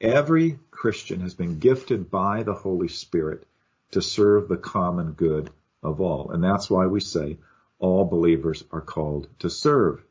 Every 0.00 0.58
Christian 0.70 1.20
has 1.20 1.34
been 1.34 1.58
gifted 1.58 2.10
by 2.10 2.42
the 2.42 2.54
Holy 2.54 2.88
Spirit 2.88 3.46
to 3.92 4.02
serve 4.02 4.48
the 4.48 4.56
common 4.56 5.12
good 5.12 5.50
of 5.82 6.00
all. 6.00 6.30
And 6.30 6.42
that's 6.42 6.68
why 6.70 6.86
we 6.86 7.00
say 7.00 7.38
all 7.78 8.04
believers 8.04 8.64
are 8.70 8.80
called 8.80 9.28
to 9.40 9.50
serve. 9.50 10.04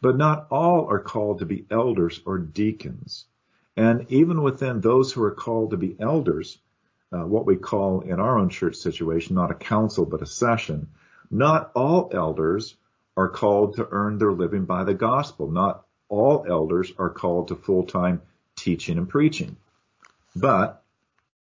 But 0.00 0.16
not 0.16 0.46
all 0.50 0.86
are 0.86 1.00
called 1.00 1.40
to 1.40 1.46
be 1.46 1.66
elders 1.70 2.20
or 2.24 2.38
deacons. 2.38 3.26
And 3.76 4.06
even 4.10 4.42
within 4.42 4.80
those 4.80 5.12
who 5.12 5.22
are 5.22 5.34
called 5.34 5.70
to 5.70 5.76
be 5.76 5.96
elders, 5.98 6.58
uh, 7.12 7.26
what 7.26 7.46
we 7.46 7.56
call 7.56 8.02
in 8.02 8.20
our 8.20 8.38
own 8.38 8.48
church 8.48 8.76
situation, 8.76 9.34
not 9.34 9.50
a 9.50 9.54
council, 9.54 10.04
but 10.04 10.22
a 10.22 10.26
session, 10.26 10.88
not 11.30 11.70
all 11.74 12.10
elders 12.12 12.76
are 13.16 13.28
called 13.28 13.76
to 13.76 13.88
earn 13.90 14.18
their 14.18 14.32
living 14.32 14.64
by 14.64 14.84
the 14.84 14.94
gospel. 14.94 15.50
Not 15.50 15.86
all 16.08 16.44
elders 16.48 16.92
are 16.98 17.10
called 17.10 17.48
to 17.48 17.54
full-time 17.54 18.22
teaching 18.56 18.98
and 18.98 19.08
preaching. 19.08 19.56
But 20.34 20.82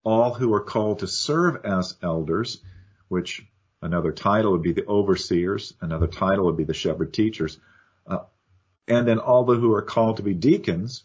all 0.03 0.33
who 0.33 0.53
are 0.53 0.63
called 0.63 0.99
to 0.99 1.07
serve 1.07 1.65
as 1.65 1.95
elders, 2.01 2.61
which 3.07 3.45
another 3.81 4.11
title 4.11 4.51
would 4.51 4.61
be 4.61 4.73
the 4.73 4.85
overseers, 4.85 5.73
another 5.81 6.07
title 6.07 6.45
would 6.45 6.57
be 6.57 6.63
the 6.63 6.73
shepherd 6.73 7.13
teachers, 7.13 7.59
uh, 8.05 8.19
and 8.87 9.07
then 9.07 9.19
all 9.19 9.45
who 9.45 9.73
are 9.73 9.81
called 9.81 10.17
to 10.17 10.23
be 10.23 10.33
deacons, 10.33 11.03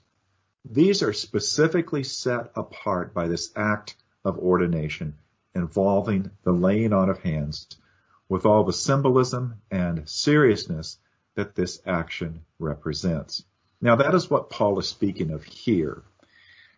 these 0.65 1.03
are 1.03 1.12
specifically 1.12 2.05
set 2.05 2.53
apart 2.55 3.12
by 3.12 3.27
this 3.29 3.51
act 3.57 3.97
of 4.25 4.39
ordination 4.39 5.15
involving 5.55 6.31
the 6.45 6.53
laying 6.53 6.93
on 6.93 7.11
of 7.11 7.19
hands 7.19 7.67
with 8.33 8.47
all 8.47 8.65
the 8.65 8.73
symbolism 8.73 9.57
and 9.71 10.09
seriousness 10.09 10.97
that 11.35 11.55
this 11.55 11.83
action 11.85 12.43
represents. 12.59 13.45
Now 13.79 13.97
that 13.97 14.15
is 14.15 14.31
what 14.31 14.49
Paul 14.49 14.79
is 14.79 14.89
speaking 14.89 15.33
of 15.33 15.45
here. 15.45 16.03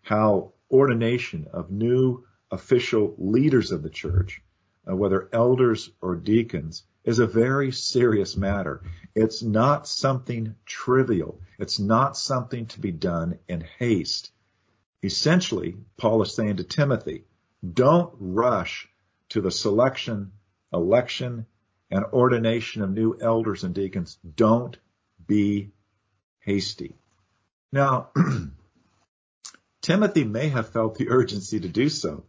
How 0.03 0.55
ordination 0.69 1.47
of 1.53 1.71
new 1.71 2.25
official 2.51 3.15
leaders 3.19 3.71
of 3.71 3.85
the 3.85 3.89
church, 3.89 4.43
uh, 4.91 4.97
whether 4.97 5.29
elders 5.33 5.91
or 6.01 6.17
deacons, 6.17 6.83
is 7.05 7.21
a 7.21 7.27
very 7.29 7.71
serious 7.71 8.37
matter. 8.37 8.83
It's 9.15 9.41
not 9.41 9.87
something 9.87 10.57
trivial. 10.67 11.41
It's 11.61 11.79
not 11.79 12.17
something 12.17 12.67
to 12.67 12.81
be 12.81 12.91
done 12.91 13.39
in 13.47 13.65
haste. 13.79 14.33
Essentially, 15.05 15.77
Paul 15.99 16.21
is 16.23 16.35
saying 16.35 16.57
to 16.57 16.65
Timothy, 16.65 17.27
don't 17.63 18.13
rush 18.19 18.89
to 19.29 19.41
the 19.41 19.53
selection, 19.53 20.33
election, 20.75 21.47
and 21.91 22.05
ordination 22.07 22.83
of 22.83 22.91
new 22.91 23.17
elders 23.21 23.65
and 23.65 23.75
deacons. 23.75 24.19
Don't 24.37 24.77
be 25.27 25.71
hasty. 26.41 26.97
Now, 27.73 28.11
Timothy 29.81 30.25
may 30.25 30.49
have 30.49 30.71
felt 30.71 30.97
the 30.97 31.11
urgency 31.11 31.61
to 31.61 31.69
do 31.69 31.89
so. 31.89 32.25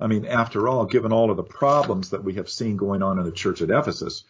I 0.00 0.06
mean, 0.06 0.24
after 0.24 0.68
all, 0.68 0.86
given 0.86 1.12
all 1.12 1.30
of 1.30 1.36
the 1.36 1.42
problems 1.42 2.10
that 2.10 2.22
we 2.22 2.34
have 2.34 2.48
seen 2.48 2.76
going 2.76 3.02
on 3.02 3.18
in 3.18 3.24
the 3.24 3.32
church 3.32 3.62
at 3.62 3.70
Ephesus, 3.70 4.24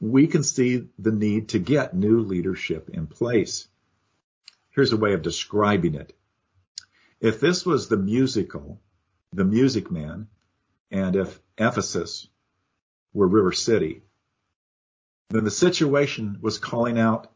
we 0.00 0.26
can 0.26 0.42
see 0.42 0.88
the 0.98 1.12
need 1.12 1.50
to 1.50 1.58
get 1.58 1.94
new 1.94 2.20
leadership 2.20 2.90
in 2.90 3.06
place. 3.06 3.68
Here's 4.70 4.92
a 4.92 4.96
way 4.96 5.12
of 5.12 5.22
describing 5.22 5.94
it. 5.94 6.16
If 7.20 7.38
this 7.40 7.66
was 7.66 7.88
the 7.88 7.96
musical, 7.96 8.80
the 9.32 9.44
music 9.44 9.90
man, 9.90 10.28
and 10.90 11.14
if 11.14 11.38
Ephesus 11.58 12.28
were 13.12 13.26
River 13.26 13.52
City, 13.52 14.02
then 15.32 15.44
the 15.44 15.50
situation 15.50 16.38
was 16.40 16.58
calling 16.58 16.98
out, 16.98 17.32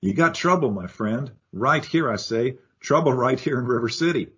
you 0.00 0.14
got 0.14 0.34
trouble, 0.34 0.70
my 0.70 0.86
friend. 0.86 1.32
Right 1.52 1.84
here, 1.84 2.10
I 2.10 2.16
say, 2.16 2.56
trouble 2.80 3.12
right 3.12 3.38
here 3.38 3.58
in 3.58 3.66
River 3.66 3.88
City. 3.88 4.30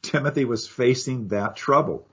Timothy 0.00 0.44
was 0.44 0.66
facing 0.66 1.28
that 1.28 1.56
trouble 1.56 2.08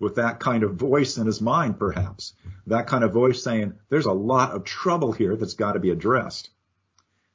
with 0.00 0.16
that 0.16 0.40
kind 0.40 0.62
of 0.62 0.74
voice 0.74 1.16
in 1.16 1.26
his 1.26 1.40
mind, 1.40 1.78
perhaps. 1.78 2.34
That 2.66 2.86
kind 2.86 3.02
of 3.02 3.12
voice 3.12 3.42
saying, 3.42 3.74
there's 3.88 4.06
a 4.06 4.12
lot 4.12 4.52
of 4.52 4.64
trouble 4.64 5.12
here 5.12 5.36
that's 5.36 5.54
got 5.54 5.72
to 5.72 5.80
be 5.80 5.90
addressed. 5.90 6.50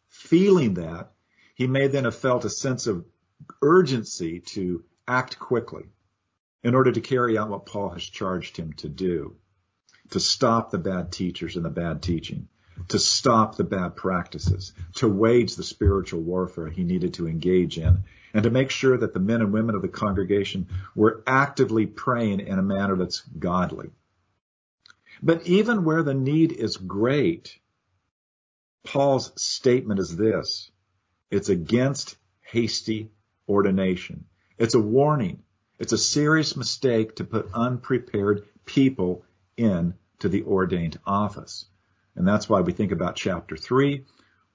Feeling 0.10 0.76
that, 0.76 1.12
he 1.56 1.68
may 1.68 1.88
then 1.88 2.06
have 2.06 2.16
felt 2.16 2.46
a 2.46 2.50
sense 2.50 2.88
of 2.88 3.06
urgency 3.62 4.40
to 4.42 4.84
act 5.08 5.40
quickly 5.40 5.86
in 6.64 6.76
order 6.76 6.92
to 6.92 7.02
carry 7.02 7.38
out 7.38 7.50
what 7.50 7.66
Paul 7.66 7.90
has 7.90 8.04
charged 8.04 8.58
him 8.58 8.74
to 8.74 8.90
do 8.90 9.36
to 10.12 10.20
stop 10.20 10.72
the 10.72 10.78
bad 10.78 11.12
teachers 11.12 11.56
and 11.56 11.66
the 11.66 11.70
bad 11.70 12.02
teaching, 12.02 12.48
to 12.90 13.00
stop 13.00 13.56
the 13.56 13.64
bad 13.64 13.96
practices, 13.96 14.74
to 14.96 15.08
wage 15.08 15.56
the 15.56 15.64
spiritual 15.64 16.22
warfare 16.22 16.68
he 16.68 16.84
needed 16.84 17.16
to 17.16 17.28
engage 17.28 17.78
in, 17.78 18.04
and 18.34 18.44
to 18.44 18.50
make 18.50 18.72
sure 18.72 18.98
that 18.98 19.14
the 19.14 19.20
men 19.20 19.42
and 19.42 19.54
women 19.54 19.76
of 19.76 19.82
the 19.82 19.88
congregation 19.88 20.68
were 20.96 21.24
actively 21.28 21.86
praying 21.86 22.40
in 22.40 22.60
a 22.60 22.64
manner 22.64 22.96
that's 22.96 23.22
godly. 23.22 23.90
But 25.22 25.48
even 25.48 25.84
where 25.84 26.04
the 26.04 26.14
need 26.14 26.52
is 26.52 26.78
great, 26.78 27.58
Paul's 28.84 29.32
statement 29.42 30.00
is 30.00 30.16
this. 30.16 30.70
It's 31.32 31.50
against 31.50 32.18
hasty 32.42 33.12
ordination. 33.48 34.26
It's 34.58 34.76
a 34.76 34.80
warning. 34.80 35.44
It's 35.80 35.94
a 35.94 35.98
serious 35.98 36.56
mistake 36.56 37.16
to 37.16 37.24
put 37.24 37.50
unprepared 37.54 38.46
people 38.66 39.26
in 39.58 39.96
to 40.20 40.30
the 40.30 40.44
ordained 40.44 41.00
office. 41.06 41.66
And 42.16 42.28
that's 42.28 42.48
why 42.48 42.62
we 42.62 42.74
think 42.74 42.92
about 42.92 43.16
chapter 43.16 43.58
three. 43.58 44.06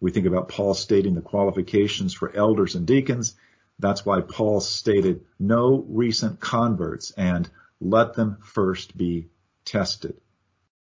We 0.01 0.11
think 0.11 0.27
about 0.27 0.49
Paul 0.49 0.75
stating 0.75 1.15
the 1.15 1.21
qualifications 1.21 2.15
for 2.15 2.35
elders 2.35 2.75
and 2.75 2.87
deacons. 2.87 3.35
That's 3.79 4.07
why 4.07 4.21
Paul 4.21 4.61
stated 4.61 5.25
no 5.39 5.85
recent 5.89 6.41
converts 6.41 7.11
and 7.13 7.49
let 7.81 8.15
them 8.15 8.39
first 8.43 8.97
be 8.97 9.29
tested. 9.65 10.21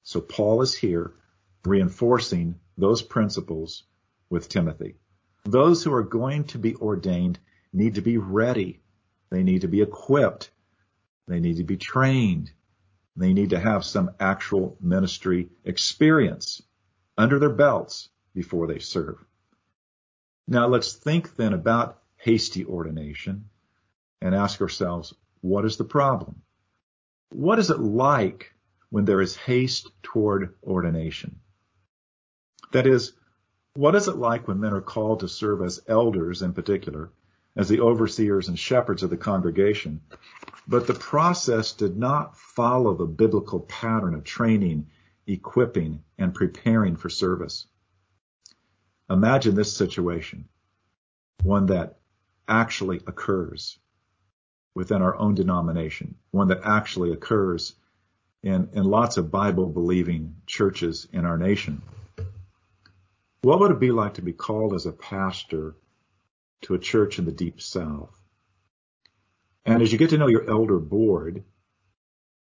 So 0.04 0.22
Paul 0.22 0.62
is 0.62 0.76
here 0.76 1.14
reinforcing 1.64 2.56
those 2.78 3.02
principles 3.02 3.84
with 4.30 4.50
Timothy. 4.50 4.96
Those 5.46 5.84
who 5.84 5.94
are 5.94 6.04
going 6.04 6.46
to 6.46 6.58
be 6.58 6.76
ordained 6.76 7.40
need 7.74 7.96
to 7.96 8.02
be 8.02 8.18
ready. 8.18 8.82
They 9.30 9.44
need 9.44 9.62
to 9.62 9.68
be 9.68 9.82
equipped. 9.82 10.52
They 11.28 11.40
need 11.40 11.58
to 11.58 11.64
be 11.64 11.78
trained. 11.78 12.52
They 13.16 13.34
need 13.34 13.52
to 13.52 13.60
have 13.60 13.86
some 13.86 14.12
actual 14.20 14.78
ministry 14.82 15.50
experience 15.64 16.62
under 17.18 17.40
their 17.40 17.50
belts 17.50 18.10
before 18.34 18.68
they 18.68 18.80
serve. 18.80 19.24
Now 20.48 20.68
let's 20.68 20.94
think 20.94 21.36
then 21.36 21.54
about 21.54 22.02
hasty 22.18 22.66
ordination 22.66 23.50
and 24.22 24.36
ask 24.36 24.62
ourselves, 24.62 25.14
what 25.42 25.66
is 25.66 25.78
the 25.78 25.84
problem? 25.84 26.42
What 27.30 27.60
is 27.60 27.70
it 27.70 27.80
like 27.80 28.54
when 28.90 29.06
there 29.06 29.22
is 29.22 29.36
haste 29.36 29.92
toward 30.04 30.56
ordination? 30.64 31.40
That 32.74 32.88
is, 32.88 33.14
what 33.76 33.96
is 33.96 34.08
it 34.08 34.18
like 34.18 34.48
when 34.48 34.60
men 34.60 34.74
are 34.74 34.82
called 34.82 35.22
to 35.22 35.28
serve 35.28 35.62
as 35.62 35.82
elders 35.88 36.42
in 36.42 36.54
particular, 36.54 37.12
as 37.56 37.70
the 37.70 37.80
overseers 37.80 38.48
and 38.48 38.60
shepherds 38.60 39.04
of 39.04 39.10
the 39.10 39.18
congregation. 39.18 40.02
But 40.68 40.88
the 40.88 40.94
process 40.94 41.74
did 41.74 41.98
not 41.98 42.38
follow 42.38 42.96
the 42.96 43.06
biblical 43.06 43.62
pattern 43.62 44.14
of 44.14 44.24
training, 44.24 44.88
equipping, 45.28 46.04
and 46.18 46.34
preparing 46.34 46.96
for 46.96 47.10
service. 47.10 47.68
Imagine 49.10 49.56
this 49.56 49.76
situation, 49.76 50.46
one 51.44 51.68
that 51.68 52.00
actually 52.48 53.02
occurs 53.08 53.78
within 54.74 55.02
our 55.02 55.16
own 55.16 55.36
denomination, 55.36 56.16
one 56.32 56.48
that 56.50 56.62
actually 56.64 57.12
occurs 57.12 57.76
in, 58.44 58.70
in 58.74 58.84
lots 58.84 59.18
of 59.18 59.32
Bible 59.32 59.68
believing 59.68 60.36
churches 60.46 61.08
in 61.14 61.26
our 61.26 61.38
nation. 61.38 61.82
What 63.42 63.60
would 63.60 63.72
it 63.72 63.80
be 63.80 63.92
like 63.92 64.16
to 64.16 64.22
be 64.22 64.34
called 64.34 64.74
as 64.74 64.86
a 64.86 64.92
pastor 64.92 65.76
to 66.62 66.74
a 66.74 66.80
church 66.80 67.20
in 67.20 67.26
the 67.26 67.32
deep 67.32 67.62
south? 67.62 68.18
And 69.66 69.82
as 69.82 69.92
you 69.92 69.98
get 69.98 70.12
to 70.12 70.18
know 70.18 70.28
your 70.28 70.50
elder 70.50 70.80
board, 70.80 71.44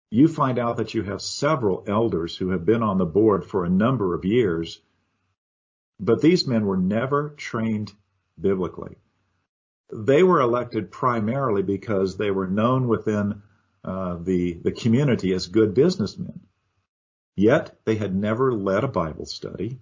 you 0.10 0.28
find 0.28 0.60
out 0.60 0.78
that 0.78 0.94
you 0.94 1.04
have 1.04 1.22
several 1.22 1.84
elders 1.88 2.38
who 2.38 2.50
have 2.50 2.66
been 2.66 2.84
on 2.84 2.98
the 2.98 3.06
board 3.06 3.46
for 3.46 3.66
a 3.66 3.70
number 3.70 4.14
of 4.14 4.26
years, 4.26 4.80
but 6.00 6.22
these 6.22 6.46
men 6.46 6.66
were 6.66 6.78
never 6.78 7.30
trained 7.30 7.94
biblically. 8.40 8.98
They 9.92 10.22
were 10.22 10.42
elected 10.42 10.92
primarily 10.92 11.64
because 11.64 12.18
they 12.18 12.32
were 12.32 12.48
known 12.48 12.88
within 12.88 13.42
uh, 13.84 14.18
the, 14.22 14.54
the 14.54 14.72
community 14.72 15.34
as 15.34 15.48
good 15.48 15.74
businessmen. 15.74 16.42
Yet 17.36 17.76
they 17.86 17.96
had 17.96 18.16
never 18.16 18.54
led 18.54 18.84
a 18.84 18.88
Bible 18.88 19.26
study. 19.26 19.80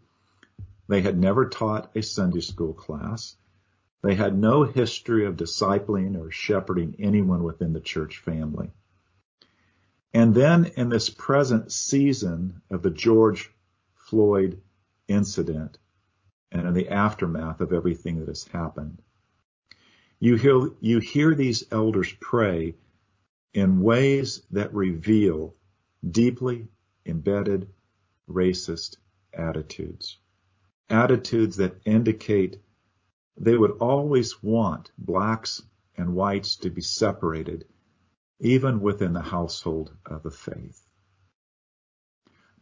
They 0.87 1.01
had 1.01 1.17
never 1.17 1.49
taught 1.49 1.91
a 1.95 2.01
Sunday 2.01 2.41
school 2.41 2.73
class. 2.73 3.35
They 4.01 4.15
had 4.15 4.37
no 4.37 4.63
history 4.63 5.25
of 5.25 5.37
discipling 5.37 6.19
or 6.19 6.31
shepherding 6.31 6.95
anyone 6.99 7.43
within 7.43 7.73
the 7.73 7.79
church 7.79 8.17
family. 8.17 8.71
And 10.13 10.33
then 10.33 10.65
in 10.75 10.89
this 10.89 11.09
present 11.09 11.71
season 11.71 12.61
of 12.69 12.81
the 12.81 12.89
George 12.89 13.51
Floyd 13.93 14.61
incident 15.07 15.77
and 16.51 16.67
in 16.67 16.73
the 16.73 16.89
aftermath 16.89 17.61
of 17.61 17.71
everything 17.71 18.19
that 18.19 18.27
has 18.27 18.45
happened, 18.45 19.01
you 20.19 20.35
hear, 20.35 20.71
you 20.79 20.99
hear 20.99 21.33
these 21.35 21.63
elders 21.71 22.13
pray 22.19 22.75
in 23.53 23.81
ways 23.81 24.41
that 24.51 24.73
reveal 24.73 25.55
deeply 26.09 26.67
embedded 27.05 27.69
racist 28.29 28.97
attitudes 29.33 30.17
attitudes 30.91 31.55
that 31.57 31.75
indicate 31.85 32.59
they 33.37 33.57
would 33.57 33.71
always 33.79 34.41
want 34.43 34.91
blacks 34.97 35.61
and 35.97 36.15
whites 36.15 36.55
to 36.57 36.69
be 36.69 36.81
separated, 36.81 37.65
even 38.39 38.81
within 38.81 39.13
the 39.13 39.21
household 39.21 39.95
of 40.05 40.23
the 40.23 40.31
faith. 40.31 40.87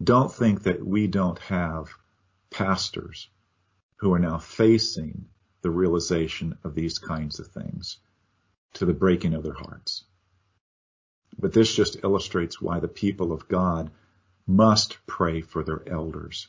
Don't 0.02 0.32
think 0.32 0.64
that 0.64 0.86
we 0.86 1.08
don't 1.08 1.40
have 1.40 1.90
pastors 2.50 3.30
who 3.98 4.14
are 4.14 4.20
now 4.20 4.38
facing 4.38 5.26
the 5.62 5.70
realization 5.70 6.58
of 6.64 6.74
these 6.74 7.00
kinds 7.00 7.40
of 7.40 7.48
things 7.48 7.98
to 8.74 8.86
the 8.86 8.94
breaking 8.94 9.34
of 9.34 9.44
their 9.44 9.54
hearts. 9.54 10.06
But 11.38 11.54
this 11.54 11.74
just 11.74 12.04
illustrates 12.04 12.62
why 12.62 12.80
the 12.80 12.88
people 12.88 13.32
of 13.32 13.48
God 13.48 13.92
must 14.48 14.98
pray 15.06 15.42
for 15.42 15.64
their 15.64 15.88
elders 15.88 16.48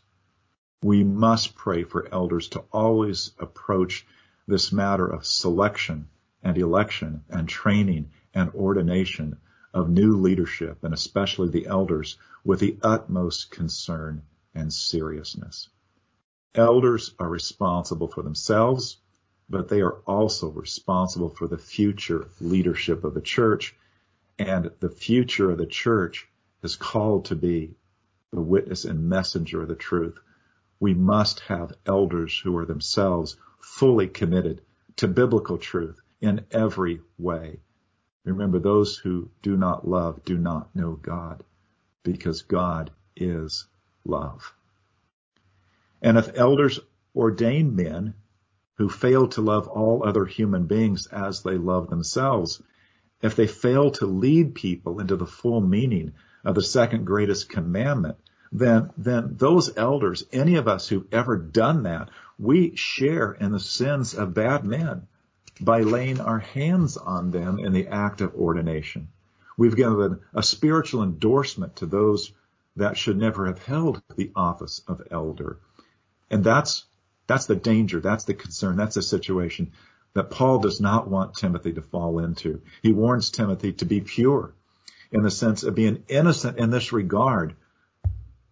we 0.82 1.04
must 1.04 1.54
pray 1.56 1.84
for 1.84 2.08
elders 2.10 2.48
to 2.48 2.64
always 2.72 3.32
approach 3.38 4.06
this 4.46 4.72
matter 4.72 5.06
of 5.06 5.26
selection 5.26 6.08
and 6.42 6.56
election 6.56 7.22
and 7.28 7.46
training 7.46 8.10
and 8.32 8.50
ordination 8.54 9.36
of 9.74 9.90
new 9.90 10.16
leadership 10.16 10.82
and 10.82 10.94
especially 10.94 11.50
the 11.50 11.66
elders 11.66 12.16
with 12.44 12.60
the 12.60 12.78
utmost 12.82 13.50
concern 13.50 14.22
and 14.54 14.72
seriousness. 14.72 15.68
Elders 16.54 17.14
are 17.18 17.28
responsible 17.28 18.08
for 18.08 18.22
themselves, 18.22 18.96
but 19.50 19.68
they 19.68 19.82
are 19.82 19.98
also 20.06 20.48
responsible 20.48 21.28
for 21.28 21.46
the 21.46 21.58
future 21.58 22.26
leadership 22.40 23.04
of 23.04 23.12
the 23.12 23.20
church 23.20 23.76
and 24.38 24.70
the 24.80 24.88
future 24.88 25.50
of 25.50 25.58
the 25.58 25.66
church 25.66 26.26
is 26.62 26.76
called 26.76 27.26
to 27.26 27.36
be 27.36 27.74
the 28.32 28.40
witness 28.40 28.86
and 28.86 29.10
messenger 29.10 29.60
of 29.60 29.68
the 29.68 29.74
truth 29.74 30.18
we 30.80 30.94
must 30.94 31.40
have 31.40 31.74
elders 31.84 32.38
who 32.38 32.56
are 32.56 32.64
themselves 32.64 33.36
fully 33.60 34.08
committed 34.08 34.62
to 34.96 35.06
biblical 35.06 35.58
truth 35.58 36.00
in 36.20 36.44
every 36.50 37.00
way. 37.18 37.60
Remember, 38.24 38.58
those 38.58 38.96
who 38.96 39.28
do 39.42 39.56
not 39.56 39.86
love 39.86 40.24
do 40.24 40.36
not 40.36 40.74
know 40.74 40.92
God 40.92 41.44
because 42.02 42.42
God 42.42 42.90
is 43.14 43.66
love. 44.04 44.54
And 46.02 46.16
if 46.16 46.36
elders 46.36 46.80
ordain 47.14 47.76
men 47.76 48.14
who 48.74 48.88
fail 48.88 49.28
to 49.28 49.42
love 49.42 49.68
all 49.68 50.02
other 50.02 50.24
human 50.24 50.66
beings 50.66 51.06
as 51.06 51.42
they 51.42 51.58
love 51.58 51.90
themselves, 51.90 52.62
if 53.20 53.36
they 53.36 53.46
fail 53.46 53.90
to 53.90 54.06
lead 54.06 54.54
people 54.54 55.00
into 55.00 55.16
the 55.16 55.26
full 55.26 55.60
meaning 55.60 56.12
of 56.44 56.54
the 56.54 56.62
second 56.62 57.04
greatest 57.04 57.50
commandment, 57.50 58.16
then, 58.52 58.90
then 58.96 59.36
those 59.36 59.76
elders, 59.76 60.24
any 60.32 60.56
of 60.56 60.66
us 60.66 60.88
who've 60.88 61.12
ever 61.12 61.36
done 61.36 61.84
that, 61.84 62.10
we 62.38 62.74
share 62.74 63.32
in 63.32 63.52
the 63.52 63.60
sins 63.60 64.14
of 64.14 64.34
bad 64.34 64.64
men 64.64 65.06
by 65.60 65.82
laying 65.82 66.20
our 66.20 66.38
hands 66.38 66.96
on 66.96 67.30
them 67.30 67.58
in 67.58 67.72
the 67.72 67.88
act 67.88 68.20
of 68.20 68.34
ordination. 68.34 69.08
We've 69.56 69.76
given 69.76 70.20
a 70.34 70.42
spiritual 70.42 71.02
endorsement 71.02 71.76
to 71.76 71.86
those 71.86 72.32
that 72.76 72.96
should 72.96 73.18
never 73.18 73.46
have 73.46 73.62
held 73.62 74.02
the 74.16 74.30
office 74.34 74.82
of 74.88 75.02
elder. 75.10 75.58
And 76.30 76.42
that's, 76.42 76.86
that's 77.26 77.46
the 77.46 77.56
danger. 77.56 78.00
That's 78.00 78.24
the 78.24 78.34
concern. 78.34 78.76
That's 78.76 78.94
the 78.94 79.02
situation 79.02 79.72
that 80.14 80.30
Paul 80.30 80.60
does 80.60 80.80
not 80.80 81.08
want 81.08 81.34
Timothy 81.34 81.72
to 81.74 81.82
fall 81.82 82.18
into. 82.18 82.62
He 82.82 82.92
warns 82.92 83.30
Timothy 83.30 83.74
to 83.74 83.84
be 83.84 84.00
pure 84.00 84.54
in 85.12 85.22
the 85.22 85.30
sense 85.30 85.62
of 85.62 85.74
being 85.74 86.04
innocent 86.08 86.58
in 86.58 86.70
this 86.70 86.92
regard 86.92 87.54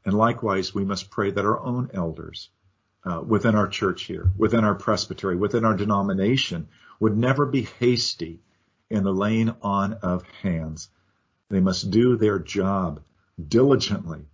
and 0.04 0.14
likewise, 0.14 0.74
we 0.74 0.84
must 0.84 1.10
pray 1.10 1.30
that 1.30 1.44
our 1.44 1.60
own 1.60 1.90
elders 1.92 2.50
uh, 3.04 3.22
within 3.26 3.54
our 3.54 3.68
church 3.68 4.04
here, 4.04 4.30
within 4.36 4.64
our 4.64 4.74
presbytery, 4.74 5.36
within 5.36 5.64
our 5.64 5.74
denomination 5.74 6.68
would 7.00 7.16
never 7.16 7.46
be 7.46 7.62
hasty 7.78 8.40
in 8.90 9.04
the 9.04 9.12
laying 9.12 9.54
on 9.62 9.94
of 9.94 10.22
hands. 10.42 10.88
They 11.50 11.60
must 11.60 11.90
do 11.90 12.16
their 12.16 12.38
job 12.38 13.02
diligently 13.48 14.26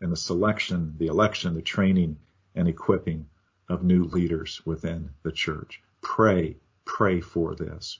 in 0.00 0.10
the 0.10 0.16
selection, 0.16 0.94
the 0.98 1.06
election, 1.06 1.54
the 1.54 1.62
training, 1.62 2.18
and 2.54 2.68
equipping 2.68 3.28
of 3.68 3.82
new 3.82 4.04
leaders 4.04 4.60
within 4.64 5.10
the 5.22 5.32
church. 5.32 5.82
Pray, 6.00 6.56
pray 6.84 7.20
for 7.20 7.54
this. 7.54 7.98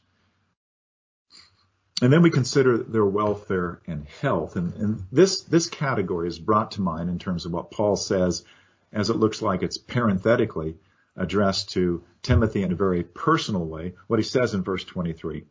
And 2.01 2.13
then 2.13 2.23
we 2.23 2.31
consider 2.31 2.79
their 2.79 3.05
welfare 3.05 3.81
and 3.87 4.07
health. 4.07 4.57
And, 4.57 4.75
and, 4.75 5.07
this, 5.11 5.43
this 5.43 5.69
category 5.69 6.29
is 6.29 6.39
brought 6.39 6.73
to 6.73 6.81
mind 6.81 7.11
in 7.11 7.19
terms 7.19 7.45
of 7.45 7.53
what 7.53 7.73
Paul 7.73 7.97
says, 7.97 8.45
as 8.93 9.11
it 9.11 9.17
looks 9.17 9.43
like 9.43 9.63
it's 9.63 9.79
parenthetically 9.79 10.77
addressed 11.17 11.71
to 11.71 12.05
Timothy 12.23 12.63
in 12.63 12.73
a 12.73 12.77
very 12.77 13.03
personal 13.03 13.65
way. 13.65 13.95
What 14.07 14.21
he 14.21 14.25
says 14.25 14.55
in 14.55 14.63
verse 14.63 14.85
23. 14.85 15.45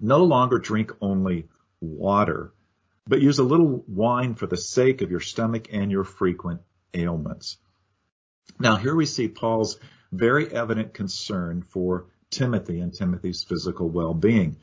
No 0.00 0.24
longer 0.24 0.58
drink 0.58 0.92
only 1.00 1.48
water, 1.80 2.52
but 3.06 3.20
use 3.20 3.38
a 3.38 3.44
little 3.44 3.84
wine 3.88 4.34
for 4.34 4.46
the 4.46 4.56
sake 4.56 5.02
of 5.02 5.10
your 5.10 5.20
stomach 5.20 5.68
and 5.72 5.90
your 5.90 6.04
frequent 6.04 6.60
ailments. 6.94 7.56
Now 8.60 8.76
here 8.76 8.94
we 8.94 9.06
see 9.06 9.28
Paul's 9.28 9.78
very 10.12 10.52
evident 10.52 10.94
concern 10.94 11.62
for 11.62 12.06
Timothy 12.30 12.80
and 12.80 12.94
Timothy's 12.94 13.42
physical 13.42 13.88
well-being. 13.88 14.58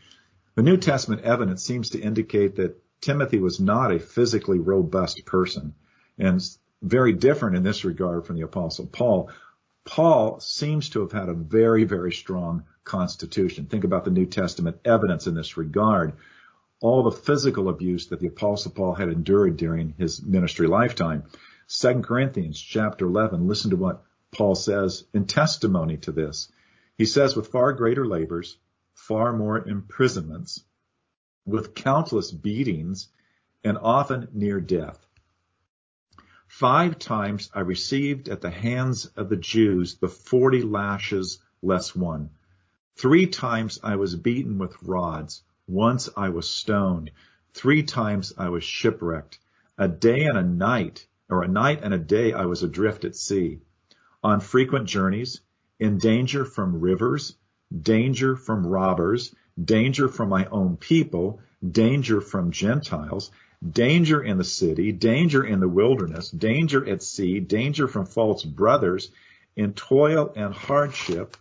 The 0.55 0.63
New 0.63 0.77
Testament 0.77 1.21
evidence 1.21 1.63
seems 1.63 1.89
to 1.89 1.99
indicate 1.99 2.55
that 2.55 2.81
Timothy 3.01 3.39
was 3.39 3.59
not 3.59 3.91
a 3.93 3.99
physically 3.99 4.59
robust 4.59 5.25
person 5.25 5.75
and 6.17 6.41
very 6.81 7.11
different 7.11 7.57
in 7.57 7.63
this 7.63 7.83
regard 7.83 8.25
from 8.25 8.37
the 8.37 8.43
apostle 8.43 8.87
Paul. 8.87 9.29
Paul 9.83 10.39
seems 10.39 10.89
to 10.89 11.01
have 11.01 11.11
had 11.11 11.27
a 11.27 11.33
very, 11.33 11.83
very 11.83 12.13
strong 12.13 12.63
constitution. 12.85 13.65
Think 13.65 13.83
about 13.83 14.05
the 14.05 14.11
New 14.11 14.25
Testament 14.25 14.77
evidence 14.85 15.27
in 15.27 15.35
this 15.35 15.57
regard. 15.57 16.13
All 16.79 17.03
the 17.03 17.11
physical 17.11 17.67
abuse 17.67 18.07
that 18.07 18.19
the 18.21 18.27
apostle 18.27 18.71
Paul 18.71 18.93
had 18.93 19.09
endured 19.09 19.57
during 19.57 19.93
his 19.97 20.23
ministry 20.23 20.67
lifetime. 20.67 21.23
2 21.67 22.01
Corinthians 22.01 22.59
chapter 22.59 23.05
11, 23.05 23.47
listen 23.47 23.71
to 23.71 23.77
what 23.77 24.03
Paul 24.31 24.55
says 24.55 25.03
in 25.13 25.25
testimony 25.25 25.97
to 25.97 26.11
this. 26.11 26.49
He 26.97 27.05
says, 27.05 27.35
with 27.35 27.47
far 27.47 27.73
greater 27.73 28.05
labors, 28.05 28.57
far 28.95 29.33
more 29.33 29.67
imprisonments, 29.67 30.63
with 31.45 31.75
countless 31.75 32.31
beatings, 32.31 33.09
and 33.63 33.77
often 33.77 34.27
near 34.33 34.59
death. 34.59 35.05
Five 36.47 36.97
times 36.97 37.51
I 37.53 37.59
received 37.59 38.29
at 38.29 38.41
the 38.41 38.49
hands 38.49 39.05
of 39.17 39.29
the 39.29 39.37
Jews 39.37 39.95
the 39.95 40.07
forty 40.07 40.61
lashes 40.61 41.39
less 41.61 41.95
one. 41.95 42.29
Three 42.95 43.27
times 43.27 43.79
I 43.83 43.97
was 43.97 44.15
beaten 44.15 44.57
with 44.57 44.81
rods. 44.81 45.43
Once 45.67 46.09
I 46.15 46.29
was 46.29 46.49
stoned. 46.49 47.11
Three 47.53 47.83
times 47.83 48.33
I 48.37 48.49
was 48.49 48.63
shipwrecked. 48.63 49.39
A 49.77 49.87
day 49.87 50.25
and 50.25 50.37
a 50.37 50.43
night, 50.43 51.07
or 51.29 51.43
a 51.43 51.47
night 51.47 51.81
and 51.83 51.93
a 51.93 51.99
day 51.99 52.31
I 52.31 52.45
was 52.45 52.63
adrift 52.63 53.03
at 53.03 53.15
sea. 53.15 53.59
On 54.23 54.39
frequent 54.39 54.87
journeys, 54.87 55.41
in 55.79 55.97
danger 55.97 56.45
from 56.45 56.79
rivers, 56.79 57.35
danger 57.81 58.35
from 58.35 58.67
robbers, 58.67 59.33
danger 59.63 60.07
from 60.07 60.29
my 60.29 60.45
own 60.47 60.77
people, 60.77 61.39
danger 61.71 62.21
from 62.21 62.51
Gentiles, 62.51 63.31
danger 63.71 64.21
in 64.21 64.37
the 64.37 64.43
city, 64.43 64.91
danger 64.91 65.43
in 65.43 65.59
the 65.59 65.67
wilderness, 65.67 66.29
danger 66.29 66.87
at 66.87 67.01
sea, 67.01 67.39
danger 67.39 67.87
from 67.87 68.05
false 68.05 68.43
brothers, 68.43 69.11
in 69.55 69.73
toil 69.73 70.31
and 70.35 70.53
hardship, 70.53 71.37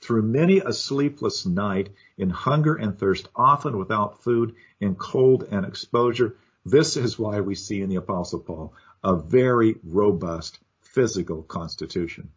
through 0.00 0.22
many 0.22 0.58
a 0.58 0.72
sleepless 0.72 1.46
night, 1.46 1.88
in 2.18 2.28
hunger 2.28 2.74
and 2.74 2.98
thirst, 2.98 3.28
often 3.34 3.78
without 3.78 4.22
food, 4.22 4.54
in 4.80 4.94
cold 4.94 5.48
and 5.50 5.64
exposure. 5.64 6.36
This 6.66 6.96
is 6.96 7.18
why 7.18 7.40
we 7.40 7.54
see 7.54 7.80
in 7.80 7.88
the 7.88 7.96
Apostle 7.96 8.40
Paul 8.40 8.74
a 9.02 9.16
very 9.16 9.76
robust 9.82 10.58
physical 10.82 11.42
constitution. 11.42 12.30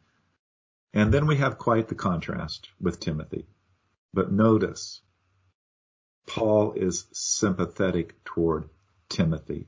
And 0.98 1.14
then 1.14 1.28
we 1.28 1.36
have 1.36 1.60
quite 1.60 1.90
the 1.90 1.94
contrast 1.94 2.70
with 2.82 3.00
Timothy. 3.00 3.46
But 4.16 4.32
notice, 4.32 5.00
Paul 6.26 6.74
is 6.74 7.06
sympathetic 7.12 8.24
toward 8.24 8.68
Timothy. 9.08 9.68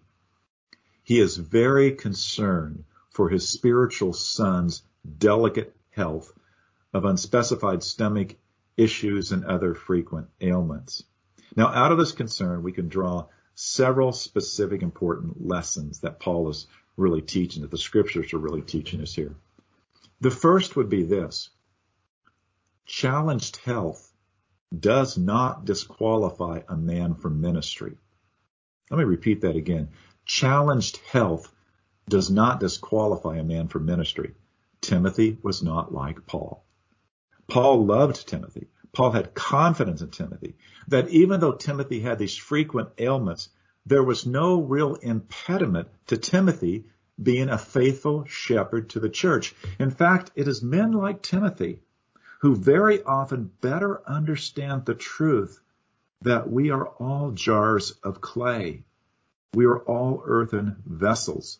He 1.03 1.19
is 1.19 1.37
very 1.37 1.91
concerned 1.91 2.85
for 3.11 3.29
his 3.29 3.47
spiritual 3.47 4.13
son's 4.13 4.81
delicate 5.19 5.75
health 5.91 6.33
of 6.95 7.05
unspecified 7.05 7.83
stomach 7.83 8.35
issues 8.75 9.31
and 9.31 9.45
other 9.45 9.75
frequent 9.75 10.29
ailments. 10.41 11.03
Now, 11.55 11.67
out 11.67 11.91
of 11.91 11.99
this 11.99 12.11
concern, 12.11 12.63
we 12.63 12.71
can 12.71 12.89
draw 12.89 13.27
several 13.53 14.13
specific 14.13 14.81
important 14.81 15.45
lessons 15.45 15.99
that 15.99 16.19
Paul 16.19 16.49
is 16.49 16.65
really 16.97 17.21
teaching, 17.21 17.61
that 17.61 17.69
the 17.69 17.77
scriptures 17.77 18.33
are 18.33 18.39
really 18.39 18.63
teaching 18.63 18.99
us 19.01 19.13
here. 19.13 19.35
The 20.21 20.31
first 20.31 20.75
would 20.75 20.89
be 20.89 21.03
this. 21.03 21.49
Challenged 22.85 23.57
health 23.57 24.11
does 24.77 25.17
not 25.17 25.65
disqualify 25.65 26.61
a 26.67 26.75
man 26.75 27.15
from 27.15 27.41
ministry. 27.41 27.97
Let 28.91 28.97
me 28.97 29.05
repeat 29.05 29.41
that 29.41 29.55
again. 29.55 29.89
Challenged 30.25 30.97
health 30.97 31.53
does 32.09 32.29
not 32.29 32.59
disqualify 32.59 33.37
a 33.37 33.43
man 33.43 33.67
from 33.67 33.85
ministry. 33.85 34.33
Timothy 34.81 35.37
was 35.41 35.63
not 35.63 35.93
like 35.93 36.25
Paul. 36.25 36.65
Paul 37.47 37.85
loved 37.85 38.27
Timothy. 38.27 38.67
Paul 38.91 39.11
had 39.11 39.33
confidence 39.33 40.01
in 40.01 40.09
Timothy 40.09 40.55
that 40.87 41.09
even 41.09 41.39
though 41.39 41.53
Timothy 41.53 41.99
had 41.99 42.19
these 42.19 42.35
frequent 42.35 42.89
ailments, 42.97 43.49
there 43.85 44.03
was 44.03 44.25
no 44.25 44.61
real 44.61 44.95
impediment 44.95 45.89
to 46.07 46.17
Timothy 46.17 46.85
being 47.21 47.49
a 47.49 47.57
faithful 47.57 48.25
shepherd 48.25 48.89
to 48.89 48.99
the 48.99 49.09
church. 49.09 49.53
In 49.79 49.91
fact, 49.91 50.31
it 50.35 50.47
is 50.47 50.61
men 50.61 50.91
like 50.91 51.21
Timothy 51.21 51.81
who 52.39 52.55
very 52.55 53.03
often 53.03 53.51
better 53.61 54.01
understand 54.07 54.85
the 54.85 54.95
truth 54.95 55.59
that 56.21 56.49
we 56.49 56.69
are 56.69 56.87
all 56.87 57.31
jars 57.31 57.91
of 58.03 58.21
clay. 58.21 58.83
We 59.53 59.65
are 59.65 59.79
all 59.79 60.23
earthen 60.25 60.77
vessels. 60.85 61.59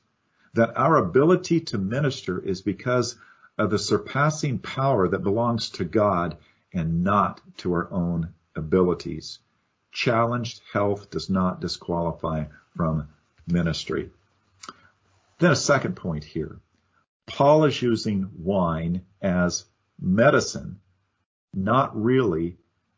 That 0.54 0.78
our 0.78 0.98
ability 0.98 1.62
to 1.62 1.78
minister 1.78 2.40
is 2.40 2.62
because 2.62 3.16
of 3.58 3.70
the 3.70 3.80
surpassing 3.80 4.60
power 4.60 5.08
that 5.10 5.24
belongs 5.24 5.70
to 5.72 5.84
God 5.84 6.38
and 6.74 7.04
not 7.04 7.42
to 7.58 7.74
our 7.74 7.92
own 7.92 8.34
abilities. 8.56 9.40
Challenged 9.92 10.62
health 10.72 11.10
does 11.10 11.30
not 11.30 11.62
disqualify 11.62 12.46
from 12.76 13.10
ministry. 13.48 14.12
Then 15.40 15.52
a 15.52 15.56
second 15.56 15.96
point 15.96 16.26
here. 16.26 16.60
Paul 17.26 17.64
is 17.64 17.82
using 17.82 18.30
wine 18.38 19.06
as 19.22 19.66
medicine, 20.00 20.82
not 21.54 22.00
really 22.00 22.58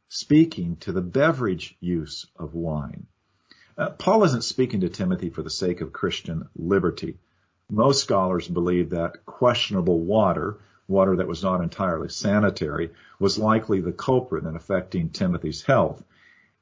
speaking 0.09 0.75
to 0.77 0.91
the 0.91 1.01
beverage 1.01 1.77
use 1.79 2.25
of 2.35 2.55
wine. 2.55 3.05
Uh, 3.77 3.91
Paul 3.91 4.23
isn't 4.23 4.43
speaking 4.43 4.81
to 4.81 4.89
Timothy 4.89 5.29
for 5.29 5.43
the 5.43 5.49
sake 5.49 5.81
of 5.81 5.93
Christian 5.93 6.49
liberty. 6.55 7.19
Most 7.69 8.01
scholars 8.01 8.47
believe 8.47 8.89
that 8.89 9.25
questionable 9.25 9.99
water, 9.99 10.57
water 10.87 11.15
that 11.17 11.27
was 11.27 11.43
not 11.43 11.61
entirely 11.61 12.09
sanitary, 12.09 12.89
was 13.19 13.37
likely 13.37 13.81
the 13.81 13.93
culprit 13.93 14.45
in 14.45 14.55
affecting 14.55 15.09
Timothy's 15.09 15.61
health. 15.61 16.03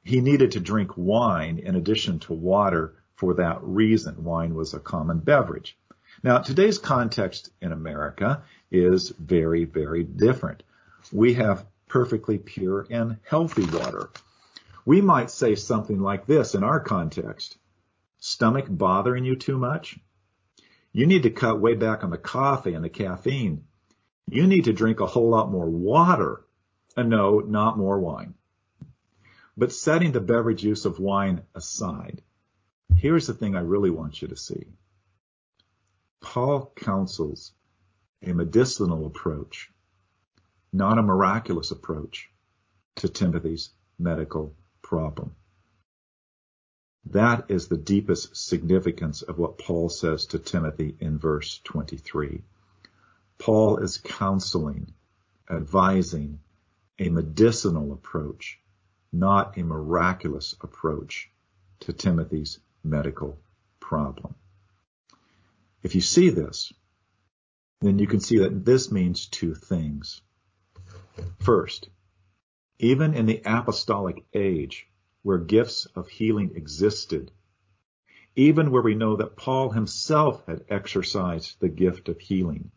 He 0.04 0.20
needed 0.20 0.52
to 0.52 0.60
drink 0.60 0.92
wine 0.98 1.58
in 1.58 1.76
addition 1.76 2.20
to 2.20 2.34
water 2.34 2.96
for 3.19 3.34
that 3.34 3.62
reason. 3.62 4.23
Wine 4.23 4.55
was 4.55 4.73
a 4.73 4.79
common 4.79 5.19
beverage. 5.19 5.77
Now, 6.23 6.38
today's 6.38 6.77
context 6.77 7.49
in 7.62 7.73
America 7.73 8.43
is 8.71 9.10
very, 9.10 9.65
very 9.65 10.05
different. 10.05 10.63
We 11.12 11.34
have 11.34 11.65
perfectly 11.89 12.38
pure 12.38 12.88
and 12.89 13.17
healthy 13.23 13.65
water. 13.65 14.10
We 14.86 15.01
might 15.01 15.32
say 15.32 15.55
something 15.55 15.99
like 15.99 16.27
this 16.27 16.55
in 16.55 16.63
our 16.63 16.79
context. 16.79 17.58
Stomach 18.19 18.67
bothering 18.69 19.25
you 19.25 19.36
too 19.36 19.58
much? 19.58 19.99
You 20.93 21.05
need 21.05 21.23
to 21.23 21.29
cut 21.29 21.60
way 21.60 21.75
back 21.75 22.05
on 22.05 22.12
the 22.12 22.17
coffee 22.17 22.73
and 22.73 22.86
the 22.86 22.89
caffeine. 22.89 23.65
You 24.29 24.47
need 24.47 24.63
to 24.63 24.73
drink 24.73 25.01
a 25.01 25.05
whole 25.05 25.29
lot 25.29 25.51
more 25.51 25.69
water. 25.69 26.45
And 26.95 27.10
no, 27.10 27.39
not 27.39 27.77
more 27.77 27.99
wine. 27.99 28.36
But 29.58 29.73
setting 29.73 30.13
the 30.13 30.21
beverage 30.21 30.63
use 30.63 30.86
of 30.86 30.99
wine 30.99 31.41
aside, 31.53 32.21
here's 32.95 33.28
the 33.28 33.34
thing 33.34 33.56
I 33.56 33.62
really 33.62 33.89
want 33.89 34.21
you 34.21 34.28
to 34.30 34.36
see. 34.36 34.67
Paul 36.21 36.71
counsels 36.75 37.54
a 38.21 38.34
medicinal 38.34 39.06
approach, 39.06 39.71
not 40.73 40.97
a 40.97 41.04
miraculous 41.04 41.71
approach 41.71 42.30
to 42.97 43.08
Timothy's 43.08 43.69
medical 43.97 44.54
problem. 44.82 45.36
That 47.06 47.49
is 47.49 47.67
the 47.67 47.78
deepest 47.78 48.36
significance 48.36 49.21
of 49.21 49.38
what 49.38 49.58
Paul 49.58 49.89
says 49.89 50.25
to 50.28 50.39
Timothy 50.39 50.95
in 50.99 51.17
verse 51.17 51.60
23. 51.63 52.43
Paul 53.38 53.78
is 53.78 53.97
counseling, 53.97 54.93
advising 55.49 56.39
a 56.99 57.10
medicinal 57.10 57.93
approach, 57.93 58.60
not 59.13 59.58
a 59.58 59.63
miraculous 59.63 60.56
approach 60.62 61.32
to 61.80 61.93
Timothy's 61.93 62.60
medical 62.84 63.38
problem. 63.80 64.36
If 65.84 65.96
you 65.96 66.02
see 66.02 66.30
this, 66.30 66.74
then 67.82 68.00
you 68.00 68.08
can 68.08 68.20
see 68.20 68.39
that 68.39 68.65
this 68.65 68.92
means 68.92 69.28
two 69.28 69.56
things. 69.56 70.22
First, 71.39 71.89
even 72.78 73.13
in 73.13 73.26
the 73.26 73.42
apostolic 73.46 74.26
age, 74.34 74.88
where 75.22 75.38
gifts 75.38 75.86
of 75.96 76.08
healing 76.08 76.52
existed, 76.56 77.32
even 78.36 78.72
where 78.72 78.82
we 78.82 78.96
know 78.96 79.18
that 79.18 79.36
Paul 79.36 79.72
himself 79.72 80.46
had 80.46 80.65
exercised 80.70 81.60
the 81.60 81.70
gift 81.70 82.08
of 82.08 82.20
healing. 82.20 82.72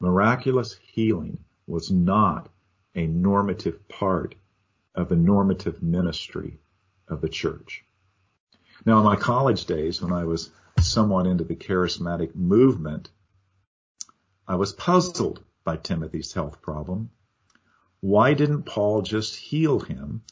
Miraculous 0.00 0.78
healing 0.82 1.44
was 1.66 1.90
not 1.90 2.50
a 2.94 3.06
normative 3.06 3.88
part 3.88 4.34
of 4.94 5.08
the 5.08 5.16
normative 5.16 5.82
ministry 5.82 6.58
of 7.08 7.20
the 7.20 7.28
church. 7.28 7.84
Now, 8.88 9.00
in 9.00 9.04
my 9.04 9.16
college 9.16 9.66
days, 9.66 10.00
when 10.00 10.14
I 10.14 10.24
was 10.24 10.48
somewhat 10.80 11.26
into 11.26 11.44
the 11.44 11.54
charismatic 11.54 12.34
movement, 12.34 13.10
I 14.46 14.54
was 14.54 14.72
puzzled 14.72 15.44
by 15.62 15.76
Timothy's 15.76 16.32
health 16.32 16.62
problem. 16.62 17.10
Why 18.00 18.32
didn't 18.32 18.62
Paul 18.62 19.02
just 19.02 19.36
heal 19.36 19.78
him 19.78 20.22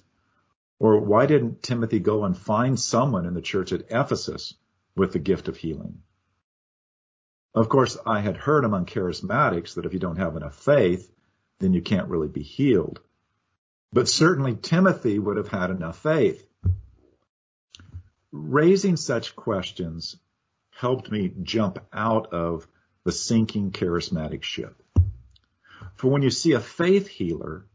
or 0.78 0.98
why 1.00 1.26
didn't 1.26 1.62
Timothy 1.62 1.98
go 1.98 2.24
and 2.24 2.34
find 2.34 2.80
someone 2.80 3.26
in 3.26 3.34
the 3.34 3.42
church 3.42 3.72
at 3.74 3.90
Ephesus 3.90 4.54
with 4.94 5.12
the 5.12 5.18
gift 5.18 5.48
of 5.48 5.58
healing? 5.58 6.00
Of 7.54 7.68
course, 7.68 7.98
I 8.06 8.20
had 8.20 8.38
heard 8.38 8.64
among 8.64 8.86
charismatics 8.86 9.74
that 9.74 9.84
if 9.84 9.92
you 9.92 9.98
don't 9.98 10.16
have 10.16 10.34
enough 10.34 10.54
faith, 10.54 11.12
then 11.58 11.74
you 11.74 11.82
can't 11.82 12.08
really 12.08 12.28
be 12.28 12.42
healed. 12.42 13.00
But 13.92 14.08
certainly 14.08 14.56
Timothy 14.56 15.18
would 15.18 15.36
have 15.36 15.48
had 15.48 15.68
enough 15.68 15.98
faith. 15.98 16.45
Raising 18.32 18.96
such 18.96 19.36
questions 19.36 20.16
helped 20.70 21.10
me 21.10 21.32
jump 21.42 21.78
out 21.92 22.32
of 22.32 22.66
the 23.04 23.12
sinking 23.12 23.70
charismatic 23.70 24.42
ship. 24.42 24.82
For 25.94 26.08
when 26.08 26.22
you 26.22 26.30
see 26.30 26.52
a 26.52 26.60
faith 26.60 27.06
healer 27.06 27.66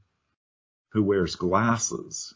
who 0.90 1.04
wears 1.04 1.36
glasses 1.36 2.36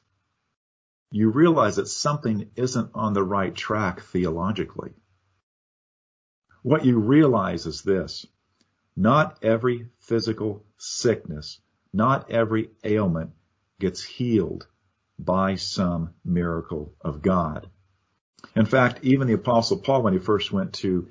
you 1.15 1.29
realize 1.29 1.77
that 1.77 1.87
something 1.87 2.49
isn't 2.57 2.91
on 2.93 3.13
the 3.13 3.23
right 3.23 3.55
track 3.55 4.01
theologically. 4.01 4.91
What 6.61 6.83
you 6.83 6.99
realize 6.99 7.65
is 7.65 7.83
this. 7.83 8.25
Not 8.97 9.41
every 9.41 9.87
physical 9.99 10.65
sickness, 10.77 11.61
not 11.93 12.31
every 12.31 12.71
ailment 12.83 13.31
gets 13.79 14.03
healed 14.03 14.67
by 15.17 15.55
some 15.55 16.13
miracle 16.25 16.93
of 16.99 17.21
God. 17.21 17.69
In 18.55 18.65
fact, 18.65 18.99
even 19.03 19.27
the 19.27 19.33
apostle 19.33 19.77
Paul, 19.77 20.03
when 20.03 20.13
he 20.13 20.19
first 20.19 20.51
went 20.51 20.73
to 20.75 21.07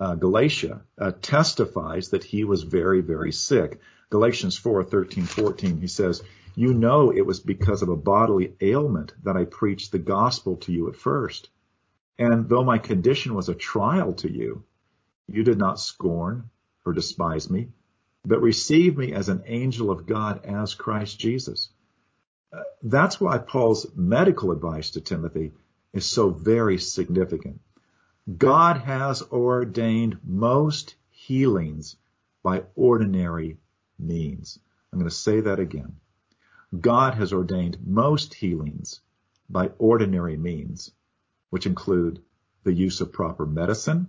uh, 0.00 0.14
Galatia, 0.14 0.82
uh, 0.98 1.12
testifies 1.20 2.10
that 2.10 2.24
he 2.24 2.44
was 2.44 2.62
very, 2.62 3.00
very 3.00 3.32
sick. 3.32 3.80
Galatians 4.10 4.58
4, 4.58 4.84
13, 4.84 5.24
14, 5.24 5.80
he 5.80 5.86
says, 5.86 6.22
you 6.54 6.74
know 6.74 7.10
it 7.10 7.24
was 7.24 7.40
because 7.40 7.82
of 7.82 7.88
a 7.88 7.96
bodily 7.96 8.54
ailment 8.60 9.14
that 9.22 9.36
I 9.36 9.44
preached 9.44 9.92
the 9.92 9.98
gospel 9.98 10.56
to 10.58 10.72
you 10.72 10.88
at 10.88 10.96
first. 10.96 11.48
And 12.18 12.48
though 12.48 12.64
my 12.64 12.78
condition 12.78 13.34
was 13.34 13.48
a 13.48 13.54
trial 13.54 14.12
to 14.14 14.30
you, 14.30 14.64
you 15.28 15.44
did 15.44 15.58
not 15.58 15.80
scorn 15.80 16.50
or 16.84 16.92
despise 16.92 17.48
me, 17.48 17.68
but 18.24 18.42
received 18.42 18.98
me 18.98 19.12
as 19.12 19.28
an 19.28 19.44
angel 19.46 19.90
of 19.90 20.06
God 20.06 20.44
as 20.44 20.74
Christ 20.74 21.18
Jesus. 21.18 21.70
Uh, 22.52 22.62
that's 22.82 23.20
why 23.20 23.38
Paul's 23.38 23.86
medical 23.96 24.52
advice 24.52 24.90
to 24.90 25.00
Timothy 25.00 25.52
is 25.92 26.06
so 26.06 26.30
very 26.30 26.78
significant. 26.78 27.60
God 28.38 28.78
has 28.78 29.22
ordained 29.22 30.18
most 30.24 30.94
healings 31.10 31.96
by 32.42 32.64
ordinary 32.74 33.58
means. 33.98 34.58
I'm 34.92 34.98
going 34.98 35.08
to 35.08 35.14
say 35.14 35.40
that 35.40 35.60
again. 35.60 35.96
God 36.78 37.14
has 37.14 37.32
ordained 37.32 37.78
most 37.86 38.34
healings 38.34 39.00
by 39.50 39.68
ordinary 39.78 40.36
means, 40.36 40.90
which 41.50 41.66
include 41.66 42.22
the 42.64 42.72
use 42.72 43.00
of 43.00 43.12
proper 43.12 43.44
medicine 43.44 44.08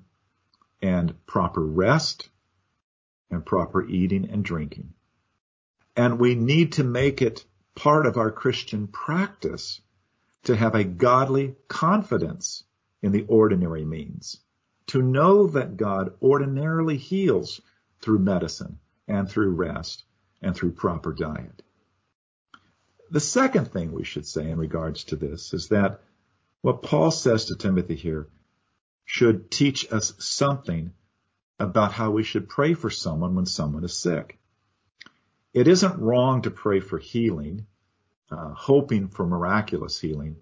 and 0.81 1.13
proper 1.25 1.61
rest 1.61 2.29
and 3.29 3.45
proper 3.45 3.85
eating 3.85 4.29
and 4.29 4.45
drinking. 4.45 4.93
And 5.95 6.19
we 6.19 6.35
need 6.35 6.73
to 6.73 6.83
make 6.83 7.21
it 7.21 7.45
part 7.75 8.05
of 8.05 8.17
our 8.17 8.31
Christian 8.31 8.87
practice 8.87 9.81
to 10.43 10.55
have 10.55 10.75
a 10.75 10.83
godly 10.83 11.55
confidence 11.67 12.63
in 13.01 13.11
the 13.11 13.25
ordinary 13.27 13.85
means, 13.85 14.37
to 14.87 15.01
know 15.01 15.47
that 15.47 15.77
God 15.77 16.13
ordinarily 16.21 16.97
heals 16.97 17.61
through 18.01 18.19
medicine 18.19 18.79
and 19.07 19.29
through 19.29 19.51
rest 19.51 20.03
and 20.41 20.55
through 20.55 20.71
proper 20.71 21.13
diet. 21.13 21.61
The 23.09 23.19
second 23.19 23.71
thing 23.71 23.91
we 23.91 24.03
should 24.03 24.25
say 24.25 24.49
in 24.49 24.57
regards 24.57 25.05
to 25.05 25.15
this 25.15 25.53
is 25.53 25.69
that 25.69 26.01
what 26.61 26.81
Paul 26.81 27.11
says 27.11 27.45
to 27.45 27.55
Timothy 27.55 27.95
here 27.95 28.27
should 29.05 29.51
teach 29.51 29.91
us 29.91 30.13
something 30.17 30.93
about 31.59 31.91
how 31.91 32.11
we 32.11 32.23
should 32.23 32.49
pray 32.49 32.73
for 32.73 32.89
someone 32.89 33.35
when 33.35 33.45
someone 33.45 33.83
is 33.83 33.97
sick. 33.97 34.39
It 35.53 35.67
isn't 35.67 35.99
wrong 35.99 36.41
to 36.41 36.51
pray 36.51 36.79
for 36.79 36.97
healing, 36.97 37.67
uh, 38.31 38.53
hoping 38.53 39.07
for 39.07 39.25
miraculous 39.25 39.99
healing. 39.99 40.37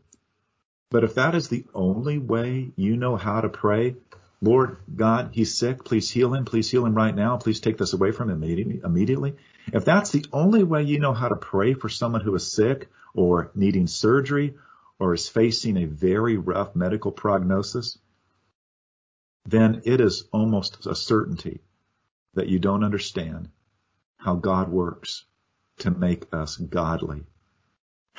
But 0.90 1.04
if 1.04 1.16
that 1.16 1.36
is 1.36 1.48
the 1.48 1.66
only 1.74 2.18
way 2.18 2.72
you 2.76 2.98
know 2.98 3.16
how 3.16 3.42
to 3.42 3.50
pray, 3.50 3.96
Lord 4.42 4.78
God, 4.94 5.30
he's 5.34 5.58
sick. 5.58 5.86
Please 5.86 6.10
heal 6.10 6.34
him. 6.34 6.46
Please 6.46 6.70
heal 6.70 6.86
him 6.86 6.96
right 6.96 7.16
now. 7.16 7.38
Please 7.38 7.60
take 7.60 7.78
this 7.78 7.94
away 7.94 8.12
from 8.12 8.30
him 8.30 8.44
immediately. 8.44 9.36
If 9.72 9.86
that's 9.86 10.12
the 10.12 10.26
only 10.34 10.64
way 10.64 10.84
you 10.84 11.00
know 11.00 11.14
how 11.14 11.30
to 11.30 11.36
pray 11.36 11.76
for 11.76 11.90
someone 11.90 12.22
who 12.22 12.36
is 12.36 12.52
sick 12.52 12.90
or 13.14 13.52
needing 13.54 13.88
surgery 13.88 14.56
or 15.00 15.14
is 15.14 15.30
facing 15.30 15.78
a 15.78 15.86
very 15.86 16.38
rough 16.38 16.76
medical 16.76 17.12
prognosis, 17.12 18.00
then 19.46 19.82
it 19.86 20.02
is 20.02 20.26
almost 20.32 20.86
a 20.86 20.96
certainty 20.96 21.62
that 22.34 22.48
you 22.48 22.60
don't 22.60 22.84
understand 22.84 23.50
how 24.18 24.36
God 24.36 24.70
works 24.70 25.26
to 25.80 25.92
make 25.92 26.34
us 26.34 26.58
godly, 26.58 27.24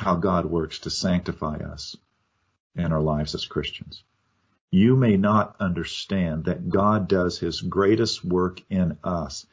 how 0.03 0.17
God 0.17 0.47
works 0.47 0.81
to 0.81 0.91
sanctify 0.91 1.57
us 1.57 1.97
in 2.75 2.93
our 2.93 3.01
lives 3.01 3.35
as 3.35 3.47
Christians. 3.47 4.05
You 4.71 4.97
may 4.97 5.17
not 5.17 5.57
understand 5.61 6.45
that 6.45 6.69
God 6.69 7.09
does 7.09 7.39
his 7.39 7.61
greatest 7.61 8.25
work 8.25 8.61
in 8.71 8.99
us 9.05 9.47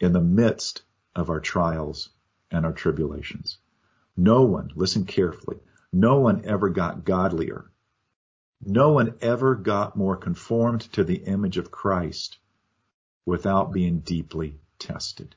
in 0.00 0.12
the 0.12 0.20
midst 0.20 0.82
of 1.14 1.30
our 1.30 1.40
trials 1.40 2.10
and 2.50 2.64
our 2.64 2.72
tribulations. 2.72 3.58
No 4.16 4.42
one, 4.44 4.72
listen 4.74 5.04
carefully, 5.04 5.58
no 5.92 6.20
one 6.20 6.44
ever 6.44 6.70
got 6.70 7.04
godlier 7.04 7.70
no 8.64 8.92
one 8.92 9.14
ever 9.20 9.54
got 9.54 9.96
more 9.96 10.16
conformed 10.16 10.80
to 10.92 11.04
the 11.04 11.16
image 11.24 11.58
of 11.58 11.70
Christ 11.70 12.38
without 13.26 13.72
being 13.72 14.00
deeply 14.00 14.58
tested. 14.78 15.36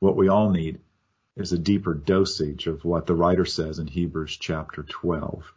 What 0.00 0.16
we 0.16 0.28
all 0.28 0.50
need 0.50 0.80
is 1.36 1.52
a 1.52 1.58
deeper 1.58 1.94
dosage 1.94 2.66
of 2.66 2.84
what 2.84 3.06
the 3.06 3.14
writer 3.14 3.44
says 3.44 3.78
in 3.78 3.86
Hebrews 3.86 4.36
chapter 4.36 4.82
12, 4.82 5.52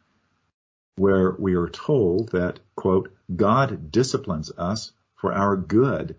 where 0.95 1.35
we 1.37 1.55
are 1.55 1.69
told 1.69 2.29
that, 2.29 2.59
quote, 2.75 3.11
God 3.35 3.91
disciplines 3.91 4.51
us 4.57 4.91
for 5.15 5.33
our 5.33 5.57
good, 5.57 6.15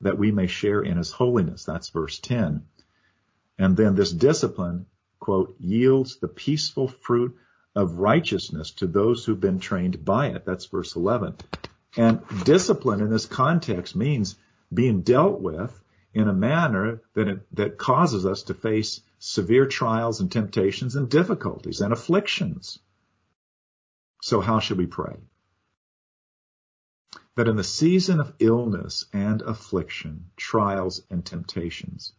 that 0.00 0.18
we 0.18 0.30
may 0.30 0.46
share 0.46 0.80
in 0.80 0.96
his 0.96 1.10
holiness. 1.10 1.64
That's 1.64 1.88
verse 1.88 2.18
10. 2.20 2.64
And 3.58 3.76
then 3.76 3.96
this 3.96 4.12
discipline, 4.12 4.86
quote, 5.18 5.56
yields 5.58 6.16
the 6.16 6.28
peaceful 6.28 6.86
fruit 6.86 7.36
of 7.74 7.98
righteousness 7.98 8.70
to 8.72 8.86
those 8.86 9.24
who've 9.24 9.40
been 9.40 9.58
trained 9.58 10.04
by 10.04 10.28
it. 10.28 10.44
That's 10.44 10.66
verse 10.66 10.94
11. 10.94 11.34
And 11.96 12.20
discipline 12.44 13.00
in 13.00 13.10
this 13.10 13.26
context 13.26 13.96
means 13.96 14.36
being 14.72 15.00
dealt 15.00 15.40
with 15.40 15.76
in 16.14 16.28
a 16.28 16.32
manner 16.32 17.02
that 17.14 17.28
it, 17.28 17.56
that 17.56 17.78
causes 17.78 18.24
us 18.26 18.44
to 18.44 18.54
face 18.54 19.00
severe 19.18 19.66
trials 19.66 20.20
and 20.20 20.30
temptations 20.30 20.96
and 20.96 21.10
difficulties 21.10 21.80
and 21.80 21.92
afflictions. 21.92 22.78
So 24.22 24.40
how 24.40 24.60
should 24.60 24.78
we 24.78 24.86
pray? 24.86 25.16
That 27.36 27.48
in 27.48 27.56
the 27.56 27.64
season 27.64 28.20
of 28.20 28.34
illness 28.40 29.04
and 29.12 29.42
affliction, 29.42 30.30
trials 30.36 31.02
and 31.10 31.24
temptations, 31.24 32.12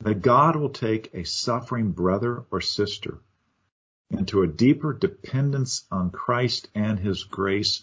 that 0.00 0.22
God 0.22 0.54
will 0.54 0.70
take 0.70 1.12
a 1.12 1.24
suffering 1.24 1.90
brother 1.90 2.44
or 2.50 2.60
sister 2.60 3.18
into 4.10 4.42
a 4.42 4.46
deeper 4.46 4.92
dependence 4.92 5.84
on 5.90 6.10
Christ 6.10 6.68
and 6.74 6.98
His 6.98 7.24
grace 7.24 7.82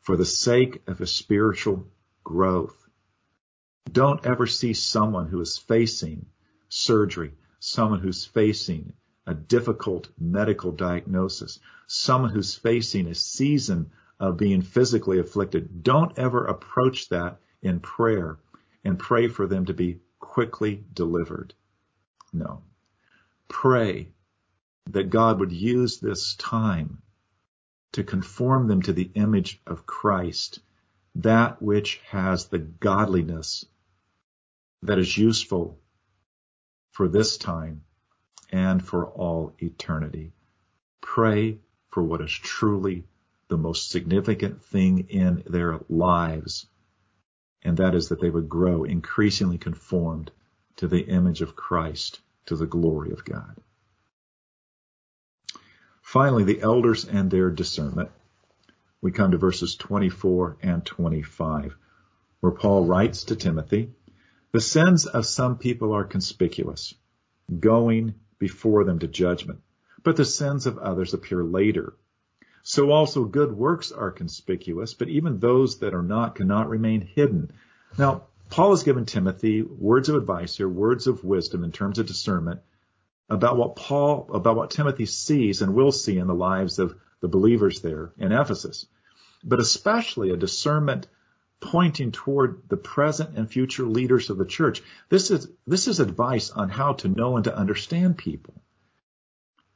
for 0.00 0.16
the 0.16 0.24
sake 0.24 0.82
of 0.86 0.98
His 0.98 1.12
spiritual 1.12 1.86
growth. 2.24 2.81
Don't 3.90 4.24
ever 4.24 4.46
see 4.46 4.72
someone 4.72 5.28
who 5.28 5.40
is 5.42 5.58
facing 5.58 6.24
surgery, 6.70 7.34
someone 7.60 8.00
who's 8.00 8.24
facing 8.24 8.94
a 9.26 9.34
difficult 9.34 10.08
medical 10.18 10.72
diagnosis, 10.72 11.60
someone 11.86 12.30
who's 12.30 12.54
facing 12.54 13.06
a 13.06 13.14
season 13.14 13.90
of 14.18 14.38
being 14.38 14.62
physically 14.62 15.18
afflicted. 15.18 15.82
Don't 15.82 16.18
ever 16.18 16.46
approach 16.46 17.10
that 17.10 17.38
in 17.60 17.80
prayer 17.80 18.38
and 18.82 18.98
pray 18.98 19.28
for 19.28 19.46
them 19.46 19.66
to 19.66 19.74
be 19.74 20.00
quickly 20.18 20.82
delivered. 20.94 21.52
No. 22.32 22.62
Pray 23.48 24.08
that 24.86 25.10
God 25.10 25.38
would 25.38 25.52
use 25.52 25.98
this 25.98 26.34
time 26.36 27.02
to 27.92 28.02
conform 28.02 28.68
them 28.68 28.80
to 28.82 28.92
the 28.94 29.10
image 29.14 29.60
of 29.66 29.84
Christ, 29.84 30.60
that 31.16 31.60
which 31.60 32.00
has 32.08 32.46
the 32.46 32.58
godliness 32.58 33.66
that 34.82 34.98
is 34.98 35.16
useful 35.16 35.78
for 36.90 37.08
this 37.08 37.36
time 37.36 37.82
and 38.50 38.84
for 38.84 39.06
all 39.06 39.54
eternity. 39.58 40.32
Pray 41.00 41.58
for 41.88 42.02
what 42.02 42.20
is 42.20 42.32
truly 42.32 43.04
the 43.48 43.56
most 43.56 43.90
significant 43.90 44.62
thing 44.62 45.08
in 45.08 45.42
their 45.46 45.80
lives, 45.88 46.66
and 47.62 47.76
that 47.76 47.94
is 47.94 48.08
that 48.08 48.20
they 48.20 48.30
would 48.30 48.48
grow 48.48 48.84
increasingly 48.84 49.58
conformed 49.58 50.30
to 50.76 50.88
the 50.88 51.02
image 51.02 51.42
of 51.42 51.54
Christ, 51.54 52.20
to 52.46 52.56
the 52.56 52.66
glory 52.66 53.12
of 53.12 53.24
God. 53.24 53.56
Finally, 56.02 56.44
the 56.44 56.60
elders 56.60 57.04
and 57.04 57.30
their 57.30 57.50
discernment. 57.50 58.10
We 59.00 59.12
come 59.12 59.30
to 59.30 59.38
verses 59.38 59.76
24 59.76 60.58
and 60.62 60.84
25, 60.84 61.76
where 62.40 62.52
Paul 62.52 62.84
writes 62.84 63.24
to 63.24 63.36
Timothy, 63.36 63.92
the 64.52 64.60
sins 64.60 65.06
of 65.06 65.26
some 65.26 65.58
people 65.58 65.92
are 65.92 66.04
conspicuous, 66.04 66.94
going 67.58 68.14
before 68.38 68.84
them 68.84 68.98
to 68.98 69.08
judgment, 69.08 69.60
but 70.02 70.16
the 70.16 70.24
sins 70.24 70.66
of 70.66 70.78
others 70.78 71.14
appear 71.14 71.42
later. 71.42 71.94
So 72.62 72.90
also 72.90 73.24
good 73.24 73.52
works 73.52 73.90
are 73.90 74.10
conspicuous, 74.10 74.94
but 74.94 75.08
even 75.08 75.38
those 75.38 75.78
that 75.78 75.94
are 75.94 76.02
not 76.02 76.36
cannot 76.36 76.68
remain 76.68 77.00
hidden. 77.00 77.52
Now, 77.98 78.24
Paul 78.50 78.70
has 78.70 78.82
given 78.82 79.06
Timothy 79.06 79.62
words 79.62 80.10
of 80.10 80.16
advice 80.16 80.56
here, 80.56 80.68
words 80.68 81.06
of 81.06 81.24
wisdom 81.24 81.64
in 81.64 81.72
terms 81.72 81.98
of 81.98 82.06
discernment 82.06 82.60
about 83.30 83.56
what 83.56 83.76
Paul, 83.76 84.28
about 84.34 84.56
what 84.56 84.70
Timothy 84.70 85.06
sees 85.06 85.62
and 85.62 85.74
will 85.74 85.92
see 85.92 86.18
in 86.18 86.26
the 86.26 86.34
lives 86.34 86.78
of 86.78 86.94
the 87.20 87.28
believers 87.28 87.80
there 87.80 88.12
in 88.18 88.30
Ephesus, 88.30 88.86
but 89.42 89.58
especially 89.58 90.30
a 90.30 90.36
discernment 90.36 91.06
pointing 91.62 92.12
toward 92.12 92.68
the 92.68 92.76
present 92.76 93.38
and 93.38 93.50
future 93.50 93.84
leaders 93.84 94.28
of 94.28 94.36
the 94.36 94.44
church. 94.44 94.82
This 95.08 95.30
is, 95.30 95.48
this 95.66 95.88
is 95.88 96.00
advice 96.00 96.50
on 96.50 96.68
how 96.68 96.94
to 96.94 97.08
know 97.08 97.36
and 97.36 97.44
to 97.44 97.56
understand 97.56 98.18
people. 98.18 98.54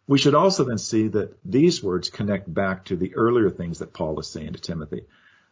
We 0.06 0.18
should 0.18 0.34
also 0.34 0.64
then 0.64 0.78
see 0.78 1.08
that 1.08 1.36
these 1.44 1.82
words 1.82 2.10
connect 2.10 2.52
back 2.52 2.86
to 2.86 2.96
the 2.96 3.14
earlier 3.14 3.50
things 3.50 3.78
that 3.78 3.92
Paul 3.92 4.20
is 4.20 4.28
saying 4.28 4.52
to 4.52 4.60
Timothy 4.60 5.04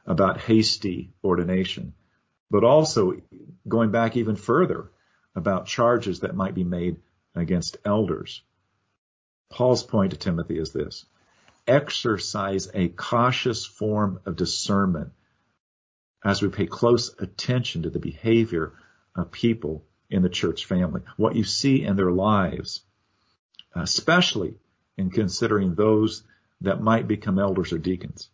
about 0.07 0.41
hasty 0.41 1.13
ordination, 1.25 1.95
but 2.51 2.65
also 2.65 3.21
going 3.67 3.91
back 3.91 4.17
even 4.17 4.37
further 4.37 4.91
about 5.35 5.67
charges 5.67 6.21
that 6.21 6.37
might 6.37 6.55
be 6.55 6.65
made 6.65 6.97
against 7.35 7.79
elders. 7.85 8.43
Paul's 9.51 9.83
point 9.83 10.13
to 10.13 10.17
Timothy 10.17 10.59
is 10.59 10.73
this. 10.73 11.07
Exercise 11.67 12.69
a 12.75 12.89
cautious 12.89 13.65
form 13.65 14.21
of 14.27 14.37
discernment 14.37 15.13
as 16.25 16.41
we 16.41 16.49
pay 16.49 16.67
close 16.67 17.15
attention 17.19 17.83
to 17.83 17.91
the 17.91 17.99
behavior 17.99 18.73
of 19.15 19.31
people 19.31 19.85
in 20.09 20.23
the 20.23 20.29
church 20.29 20.65
family, 20.65 21.03
what 21.17 21.37
you 21.37 21.45
see 21.45 21.85
in 21.85 21.97
their 21.97 22.11
lives, 22.11 22.83
especially 23.75 24.55
in 24.97 25.11
considering 25.11 25.75
those 25.75 26.23
that 26.61 26.81
might 26.81 27.07
become 27.07 27.39
elders 27.39 27.73
or 27.73 27.79
deacons, 27.79 28.31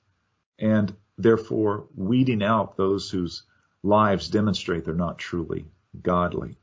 and 0.58 0.94
therefore 1.18 1.86
weeding 1.96 2.42
out 2.42 2.76
those 2.76 3.10
whose 3.10 3.42
lives 3.82 4.28
demonstrate 4.28 4.84
they're 4.84 4.94
not 4.94 5.18
truly 5.18 5.66
godly. 6.00 6.56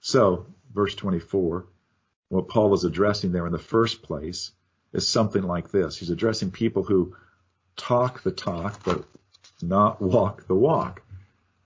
So, 0.00 0.46
verse 0.72 0.94
24, 0.94 1.66
what 2.28 2.48
Paul 2.48 2.74
is 2.74 2.84
addressing 2.84 3.32
there 3.32 3.46
in 3.46 3.52
the 3.52 3.58
first 3.58 4.02
place 4.02 4.52
is 4.92 5.08
something 5.08 5.42
like 5.42 5.70
this. 5.70 5.96
He's 5.96 6.10
addressing 6.10 6.50
people 6.50 6.82
who 6.82 7.14
talk 7.76 8.22
the 8.22 8.30
talk, 8.30 8.82
but 8.84 9.04
not 9.62 10.00
walk 10.00 10.46
the 10.46 10.54
walk. 10.54 11.02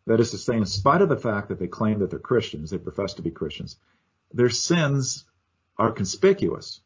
That 0.07 0.21
is 0.21 0.31
to 0.33 0.39
say, 0.39 0.57
in 0.57 0.67
spite 0.67 1.03
of 1.03 1.09
the 1.09 1.17
fact 1.17 1.49
that 1.49 1.59
they 1.59 1.69
claim 1.69 2.01
that 2.01 2.11
they're 2.11 2.19
Christians, 2.19 2.71
they 2.71 2.79
profess 2.79 3.15
to 3.15 3.23
be 3.23 3.31
Christians, 3.31 3.77
their 4.33 4.51
sins 4.51 5.25
are 5.79 5.93
conspicuous. 5.93 6.81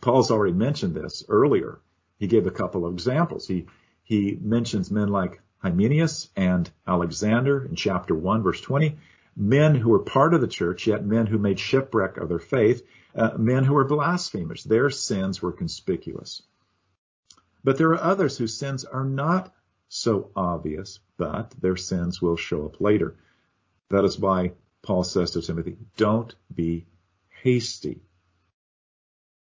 Paul's 0.00 0.30
already 0.30 0.54
mentioned 0.54 0.94
this 0.94 1.24
earlier. 1.28 1.80
He 2.18 2.26
gave 2.26 2.46
a 2.46 2.50
couple 2.50 2.84
of 2.84 2.92
examples. 2.92 3.46
He, 3.46 3.66
he 4.02 4.36
mentions 4.40 4.90
men 4.90 5.08
like 5.08 5.40
Hymenaeus 5.58 6.28
and 6.34 6.68
Alexander 6.86 7.64
in 7.64 7.76
chapter 7.76 8.14
1 8.14 8.42
verse 8.42 8.60
20, 8.60 8.98
men 9.36 9.74
who 9.76 9.90
were 9.90 10.00
part 10.00 10.34
of 10.34 10.40
the 10.40 10.48
church, 10.48 10.86
yet 10.86 11.04
men 11.04 11.26
who 11.26 11.38
made 11.38 11.60
shipwreck 11.60 12.16
of 12.16 12.28
their 12.28 12.40
faith, 12.40 12.84
uh, 13.14 13.30
men 13.38 13.64
who 13.64 13.74
were 13.74 13.84
blasphemers. 13.84 14.64
Their 14.64 14.90
sins 14.90 15.40
were 15.40 15.52
conspicuous. 15.52 16.42
But 17.62 17.78
there 17.78 17.90
are 17.90 18.02
others 18.02 18.36
whose 18.36 18.56
sins 18.56 18.84
are 18.84 19.04
not 19.04 19.54
so 19.94 20.30
obvious, 20.34 21.00
but 21.18 21.50
their 21.60 21.76
sins 21.76 22.22
will 22.22 22.36
show 22.36 22.64
up 22.64 22.80
later. 22.80 23.14
That 23.90 24.04
is 24.06 24.18
why 24.18 24.52
Paul 24.82 25.04
says 25.04 25.32
to 25.32 25.42
Timothy, 25.42 25.76
don't 25.98 26.34
be 26.52 26.86
hasty. 27.42 28.00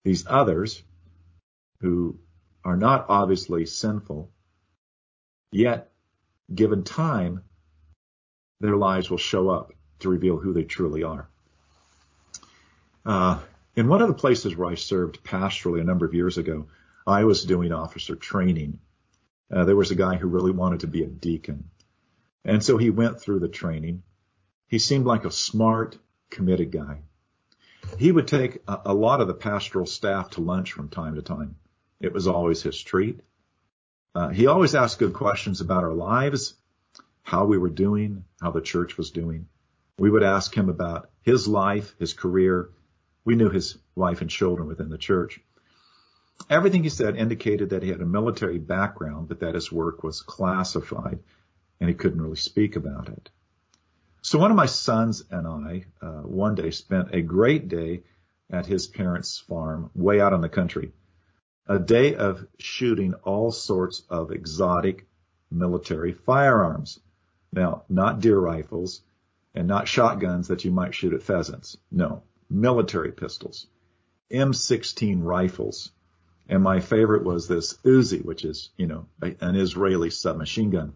These 0.04 0.26
others 0.28 0.82
who 1.80 2.18
are 2.62 2.76
not 2.76 3.06
obviously 3.08 3.64
sinful, 3.64 4.30
yet 5.50 5.90
given 6.54 6.84
time, 6.84 7.42
their 8.60 8.76
lives 8.76 9.08
will 9.08 9.16
show 9.16 9.48
up 9.48 9.72
to 10.00 10.10
reveal 10.10 10.36
who 10.36 10.52
they 10.52 10.64
truly 10.64 11.04
are. 11.04 11.26
Uh, 13.06 13.40
in 13.76 13.88
one 13.88 14.02
of 14.02 14.08
the 14.08 14.14
places 14.14 14.54
where 14.54 14.68
I 14.68 14.74
served 14.74 15.24
pastorally 15.24 15.80
a 15.80 15.84
number 15.84 16.04
of 16.04 16.12
years 16.12 16.36
ago, 16.36 16.66
I 17.06 17.24
was 17.24 17.44
doing 17.44 17.72
officer 17.72 18.14
training. 18.14 18.78
Uh, 19.54 19.64
there 19.64 19.76
was 19.76 19.92
a 19.92 19.96
guy 19.96 20.16
who 20.16 20.26
really 20.26 20.50
wanted 20.50 20.80
to 20.80 20.88
be 20.88 21.04
a 21.04 21.06
deacon. 21.06 21.70
And 22.44 22.62
so 22.62 22.76
he 22.76 22.90
went 22.90 23.20
through 23.20 23.38
the 23.38 23.48
training. 23.48 24.02
He 24.66 24.80
seemed 24.80 25.06
like 25.06 25.24
a 25.24 25.30
smart, 25.30 25.96
committed 26.28 26.72
guy. 26.72 27.02
He 27.96 28.10
would 28.10 28.26
take 28.26 28.62
a, 28.66 28.80
a 28.86 28.94
lot 28.94 29.20
of 29.20 29.28
the 29.28 29.34
pastoral 29.34 29.86
staff 29.86 30.30
to 30.30 30.40
lunch 30.40 30.72
from 30.72 30.88
time 30.88 31.14
to 31.14 31.22
time. 31.22 31.54
It 32.00 32.12
was 32.12 32.26
always 32.26 32.62
his 32.62 32.82
treat. 32.82 33.20
Uh, 34.14 34.30
he 34.30 34.46
always 34.48 34.74
asked 34.74 34.98
good 34.98 35.14
questions 35.14 35.60
about 35.60 35.84
our 35.84 35.94
lives, 35.94 36.54
how 37.22 37.44
we 37.44 37.58
were 37.58 37.70
doing, 37.70 38.24
how 38.40 38.50
the 38.50 38.60
church 38.60 38.96
was 38.96 39.10
doing. 39.10 39.46
We 39.98 40.10
would 40.10 40.24
ask 40.24 40.52
him 40.54 40.68
about 40.68 41.10
his 41.22 41.46
life, 41.46 41.94
his 42.00 42.12
career. 42.12 42.70
We 43.24 43.36
knew 43.36 43.50
his 43.50 43.78
wife 43.94 44.20
and 44.20 44.30
children 44.30 44.66
within 44.66 44.88
the 44.88 44.98
church. 44.98 45.40
Everything 46.50 46.82
he 46.82 46.88
said 46.88 47.16
indicated 47.16 47.70
that 47.70 47.82
he 47.82 47.88
had 47.88 48.00
a 48.00 48.06
military 48.06 48.58
background, 48.58 49.28
but 49.28 49.40
that 49.40 49.54
his 49.54 49.72
work 49.72 50.02
was 50.02 50.22
classified 50.22 51.18
and 51.80 51.88
he 51.88 51.94
couldn't 51.94 52.20
really 52.20 52.36
speak 52.36 52.76
about 52.76 53.08
it. 53.08 53.30
So 54.22 54.38
one 54.38 54.50
of 54.50 54.56
my 54.56 54.66
sons 54.66 55.24
and 55.30 55.46
I, 55.46 55.84
uh, 56.00 56.22
one 56.22 56.54
day 56.54 56.70
spent 56.70 57.14
a 57.14 57.20
great 57.20 57.68
day 57.68 58.04
at 58.50 58.66
his 58.66 58.86
parents' 58.86 59.38
farm 59.38 59.90
way 59.94 60.20
out 60.20 60.32
in 60.32 60.40
the 60.40 60.48
country. 60.48 60.92
A 61.66 61.78
day 61.78 62.14
of 62.14 62.46
shooting 62.58 63.14
all 63.24 63.50
sorts 63.50 64.02
of 64.08 64.30
exotic 64.30 65.06
military 65.50 66.12
firearms. 66.12 67.00
Now, 67.52 67.84
not 67.88 68.20
deer 68.20 68.38
rifles 68.38 69.02
and 69.54 69.68
not 69.68 69.88
shotguns 69.88 70.48
that 70.48 70.64
you 70.64 70.70
might 70.70 70.94
shoot 70.94 71.12
at 71.12 71.22
pheasants. 71.22 71.76
No, 71.90 72.22
military 72.50 73.12
pistols, 73.12 73.66
M16 74.30 75.22
rifles. 75.22 75.92
And 76.48 76.62
my 76.62 76.80
favorite 76.80 77.24
was 77.24 77.48
this 77.48 77.74
Uzi, 77.84 78.24
which 78.24 78.44
is, 78.44 78.70
you 78.76 78.86
know, 78.86 79.06
an 79.20 79.56
Israeli 79.56 80.10
submachine 80.10 80.70
gun. 80.70 80.94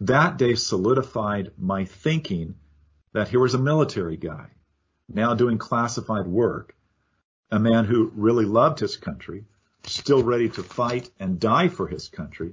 That 0.00 0.36
day 0.36 0.54
solidified 0.54 1.52
my 1.58 1.84
thinking 1.84 2.56
that 3.12 3.28
here 3.28 3.40
was 3.40 3.54
a 3.54 3.58
military 3.58 4.16
guy 4.16 4.50
now 5.12 5.34
doing 5.34 5.58
classified 5.58 6.26
work, 6.26 6.74
a 7.50 7.58
man 7.58 7.84
who 7.84 8.12
really 8.14 8.44
loved 8.44 8.78
his 8.78 8.96
country, 8.96 9.44
still 9.84 10.22
ready 10.22 10.48
to 10.48 10.62
fight 10.62 11.10
and 11.18 11.40
die 11.40 11.68
for 11.68 11.88
his 11.88 12.08
country, 12.08 12.52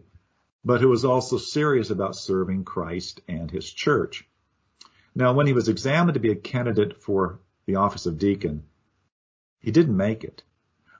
but 0.66 0.82
who 0.82 0.90
was 0.90 1.06
also 1.06 1.38
serious 1.38 1.90
about 1.90 2.16
serving 2.16 2.64
Christ 2.64 3.22
and 3.28 3.50
his 3.52 3.70
church. 3.72 4.28
Now, 5.14 5.34
when 5.34 5.48
he 5.48 5.54
was 5.54 5.70
examined 5.70 6.16
to 6.16 6.20
be 6.20 6.32
a 6.32 6.36
candidate 6.36 7.02
for 7.02 7.40
the 7.66 7.76
office 7.76 8.06
of 8.06 8.18
deacon, 8.18 8.64
he 9.60 9.72
didn't 9.72 9.98
make 9.98 10.24
it. 10.24 10.44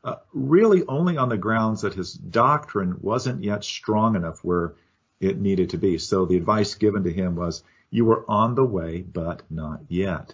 Uh, 0.08 0.16
really 0.32 0.86
only 0.88 1.18
on 1.18 1.28
the 1.28 1.36
grounds 1.36 1.82
that 1.82 1.94
his 1.94 2.14
doctrine 2.14 2.96
wasn't 3.02 3.44
yet 3.44 3.62
strong 3.62 4.16
enough 4.16 4.42
where 4.42 4.74
it 5.20 5.38
needed 5.38 5.72
to 5.72 5.78
be. 5.78 5.98
So 5.98 6.26
the 6.26 6.38
advice 6.38 6.76
given 6.76 7.04
to 7.04 7.12
him 7.12 7.36
was, 7.36 7.62
you 7.90 8.06
were 8.06 8.24
on 8.26 8.56
the 8.56 8.64
way, 8.64 9.02
but 9.02 9.42
not 9.50 9.82
yet. 9.90 10.34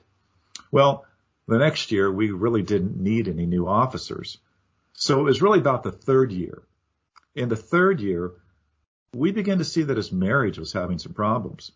Well, 0.71 1.05
the 1.47 1.57
next 1.57 1.91
year 1.91 2.11
we 2.11 2.29
really 2.29 2.61
didn't 2.61 3.01
need 3.01 3.27
any 3.27 3.47
new 3.47 3.67
officers. 3.67 4.37
So 4.93 5.21
it 5.21 5.23
was 5.23 5.41
really 5.41 5.57
about 5.57 5.81
the 5.81 5.91
third 5.91 6.31
year. 6.31 6.61
In 7.33 7.49
the 7.49 7.55
third 7.55 7.99
year, 7.99 8.33
we 9.15 9.31
began 9.31 9.57
to 9.57 9.65
see 9.65 9.81
that 9.81 9.97
his 9.97 10.11
marriage 10.11 10.59
was 10.59 10.71
having 10.71 10.99
some 10.99 11.13
problems. 11.13 11.71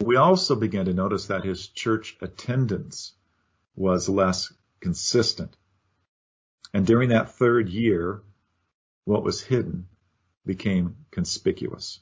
We 0.00 0.16
also 0.16 0.56
began 0.56 0.86
to 0.86 0.94
notice 0.94 1.26
that 1.26 1.44
his 1.44 1.68
church 1.68 2.16
attendance 2.22 3.12
was 3.76 4.08
less 4.08 4.50
consistent. 4.80 5.54
And 6.74 6.84
during 6.84 7.10
that 7.10 7.30
third 7.30 7.68
year, 7.68 8.24
what 9.04 9.22
was 9.22 9.40
hidden 9.40 9.86
became 10.44 10.96
conspicuous. 11.12 12.00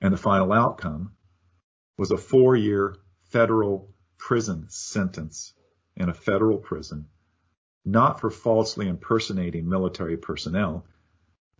And 0.00 0.10
the 0.14 0.16
final 0.16 0.54
outcome 0.54 1.12
was 1.98 2.10
a 2.10 2.16
four 2.16 2.56
year 2.56 2.96
federal 3.24 3.94
prison 4.16 4.70
sentence 4.70 5.52
in 5.96 6.08
a 6.08 6.14
federal 6.14 6.56
prison, 6.56 7.08
not 7.84 8.20
for 8.20 8.30
falsely 8.30 8.88
impersonating 8.88 9.68
military 9.68 10.16
personnel, 10.16 10.86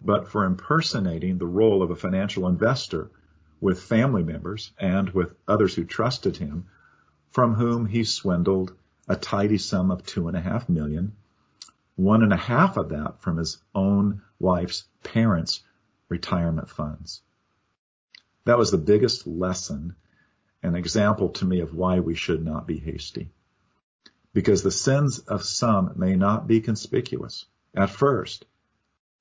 but 0.01 0.29
for 0.29 0.47
impersonating 0.47 1.37
the 1.37 1.47
role 1.47 1.83
of 1.83 1.91
a 1.91 1.97
financial 1.97 2.49
investor 2.49 3.11
with 3.61 3.83
family 3.83 4.23
members 4.23 4.73
and 4.79 5.11
with 5.11 5.35
others 5.47 5.75
who 5.75 5.85
trusted 5.85 6.39
him, 6.39 6.69
from 7.33 7.55
whom 7.55 7.85
he 7.85 8.05
swindled 8.05 8.75
a 9.09 9.17
tidy 9.17 9.59
sum 9.59 9.91
of 9.91 10.07
two 10.07 10.27
and 10.29 10.37
a 10.37 10.41
half 10.41 10.71
million, 10.71 11.15
one 11.99 12.23
and 12.23 12.33
a 12.33 12.37
half 12.37 12.77
of 12.77 12.91
that 12.91 13.21
from 13.21 13.37
his 13.37 13.59
own 13.75 14.23
wife's 14.39 14.85
parents' 15.03 15.65
retirement 16.09 16.71
funds. 16.71 17.23
That 18.45 18.57
was 18.57 18.71
the 18.71 18.79
biggest 18.79 19.27
lesson, 19.27 19.97
an 20.63 20.77
example 20.77 21.31
to 21.31 21.45
me 21.45 21.59
of 21.59 21.75
why 21.75 21.99
we 21.99 22.15
should 22.15 22.45
not 22.45 22.69
be 22.69 22.79
hasty. 22.79 23.33
Because 24.33 24.63
the 24.63 24.71
sins 24.71 25.19
of 25.19 25.43
some 25.43 25.95
may 25.97 26.15
not 26.15 26.47
be 26.47 26.61
conspicuous 26.61 27.47
at 27.75 27.91
first, 27.91 28.47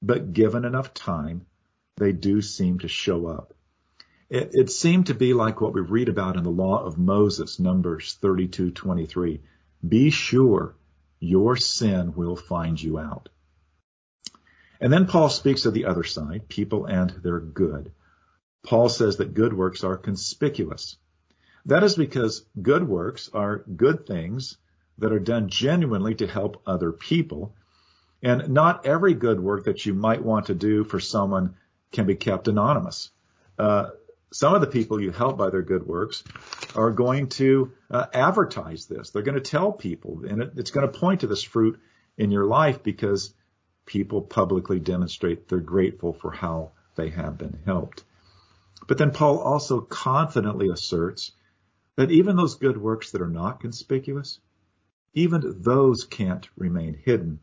but 0.03 0.33
given 0.33 0.63
enough 0.63 0.93
time, 0.93 1.47
they 1.95 2.11
do 2.11 2.43
seem 2.43 2.77
to 2.79 2.87
show 2.87 3.25
up. 3.25 3.55
It, 4.29 4.51
it 4.53 4.69
seemed 4.69 5.07
to 5.07 5.15
be 5.15 5.33
like 5.33 5.61
what 5.61 5.73
we 5.73 5.81
read 5.81 6.09
about 6.09 6.37
in 6.37 6.43
the 6.43 6.51
law 6.51 6.83
of 6.83 6.99
Moses, 6.99 7.59
Numbers 7.59 8.19
32:23. 8.21 9.39
Be 9.87 10.11
sure 10.11 10.75
your 11.19 11.55
sin 11.55 12.13
will 12.15 12.35
find 12.35 12.81
you 12.81 12.99
out. 12.99 13.29
And 14.79 14.93
then 14.93 15.07
Paul 15.07 15.29
speaks 15.29 15.65
of 15.65 15.73
the 15.73 15.85
other 15.85 16.03
side, 16.03 16.47
people 16.47 16.85
and 16.85 17.09
their 17.09 17.39
good. 17.39 17.91
Paul 18.63 18.89
says 18.89 19.17
that 19.17 19.33
good 19.33 19.53
works 19.53 19.83
are 19.83 19.97
conspicuous. 19.97 20.97
That 21.65 21.83
is 21.83 21.95
because 21.95 22.45
good 22.61 22.87
works 22.87 23.29
are 23.33 23.63
good 23.75 24.05
things 24.05 24.57
that 24.99 25.11
are 25.11 25.19
done 25.19 25.49
genuinely 25.49 26.15
to 26.15 26.27
help 26.27 26.61
other 26.65 26.91
people. 26.91 27.55
And 28.21 28.49
not 28.49 28.85
every 28.85 29.13
good 29.13 29.39
work 29.39 29.65
that 29.65 29.85
you 29.85 29.93
might 29.93 30.23
want 30.23 30.47
to 30.47 30.55
do 30.55 30.83
for 30.83 30.99
someone 30.99 31.55
can 31.91 32.05
be 32.05 32.15
kept 32.15 32.47
anonymous. 32.47 33.09
Uh, 33.57 33.89
some 34.31 34.53
of 34.53 34.61
the 34.61 34.67
people 34.67 35.01
you 35.01 35.11
help 35.11 35.37
by 35.37 35.49
their 35.49 35.61
good 35.61 35.85
works 35.87 36.23
are 36.75 36.91
going 36.91 37.27
to 37.29 37.71
uh, 37.89 38.05
advertise 38.13 38.85
this. 38.85 39.09
They're 39.09 39.21
going 39.21 39.41
to 39.41 39.41
tell 39.41 39.71
people, 39.71 40.25
and 40.27 40.41
it, 40.41 40.53
it's 40.57 40.71
going 40.71 40.91
to 40.91 40.99
point 40.99 41.21
to 41.21 41.27
this 41.27 41.43
fruit 41.43 41.79
in 42.17 42.31
your 42.31 42.45
life 42.45 42.83
because 42.83 43.33
people 43.85 44.21
publicly 44.21 44.79
demonstrate 44.79 45.47
they're 45.47 45.59
grateful 45.59 46.13
for 46.13 46.31
how 46.31 46.71
they 46.95 47.09
have 47.09 47.37
been 47.37 47.59
helped. 47.65 48.03
But 48.87 48.97
then 48.97 49.11
Paul 49.11 49.39
also 49.39 49.81
confidently 49.81 50.69
asserts 50.69 51.31
that 51.95 52.11
even 52.11 52.35
those 52.35 52.55
good 52.55 52.77
works 52.77 53.11
that 53.11 53.21
are 53.21 53.29
not 53.29 53.59
conspicuous, 53.59 54.39
even 55.13 55.61
those 55.61 56.03
can't 56.03 56.47
remain 56.55 56.93
hidden. 56.93 57.39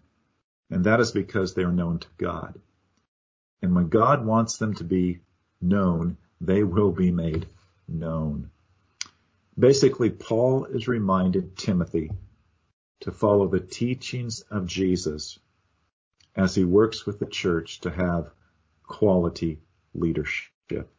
And 0.70 0.84
that 0.84 1.00
is 1.00 1.12
because 1.12 1.54
they 1.54 1.62
are 1.62 1.72
known 1.72 1.98
to 1.98 2.08
God. 2.18 2.60
And 3.62 3.74
when 3.74 3.88
God 3.88 4.24
wants 4.24 4.58
them 4.58 4.74
to 4.74 4.84
be 4.84 5.20
known, 5.60 6.18
they 6.40 6.62
will 6.62 6.92
be 6.92 7.10
made 7.10 7.46
known. 7.88 8.50
Basically, 9.58 10.10
Paul 10.10 10.64
is 10.64 10.88
reminded 10.88 11.56
Timothy 11.56 12.10
to 13.00 13.12
follow 13.12 13.48
the 13.48 13.60
teachings 13.60 14.40
of 14.50 14.66
Jesus 14.66 15.38
as 16.34 16.54
he 16.54 16.64
works 16.64 17.06
with 17.06 17.18
the 17.18 17.26
church 17.26 17.80
to 17.80 17.90
have 17.90 18.30
quality 18.82 19.60
leadership. 19.94 20.90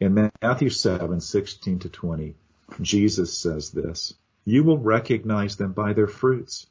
In 0.00 0.30
Matthew 0.42 0.70
7, 0.70 1.20
16 1.20 1.78
to 1.80 1.88
20, 1.88 2.36
Jesus 2.80 3.36
says 3.38 3.70
this, 3.70 4.14
you 4.44 4.64
will 4.64 4.78
recognize 4.78 5.56
them 5.56 5.72
by 5.72 5.92
their 5.92 6.08
fruits. 6.08 6.66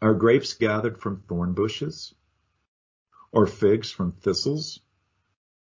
Are 0.00 0.14
grapes 0.14 0.54
gathered 0.54 0.98
from 0.98 1.22
thorn 1.22 1.54
bushes 1.54 2.14
or 3.30 3.46
figs 3.46 3.90
from 3.90 4.12
thistles? 4.12 4.80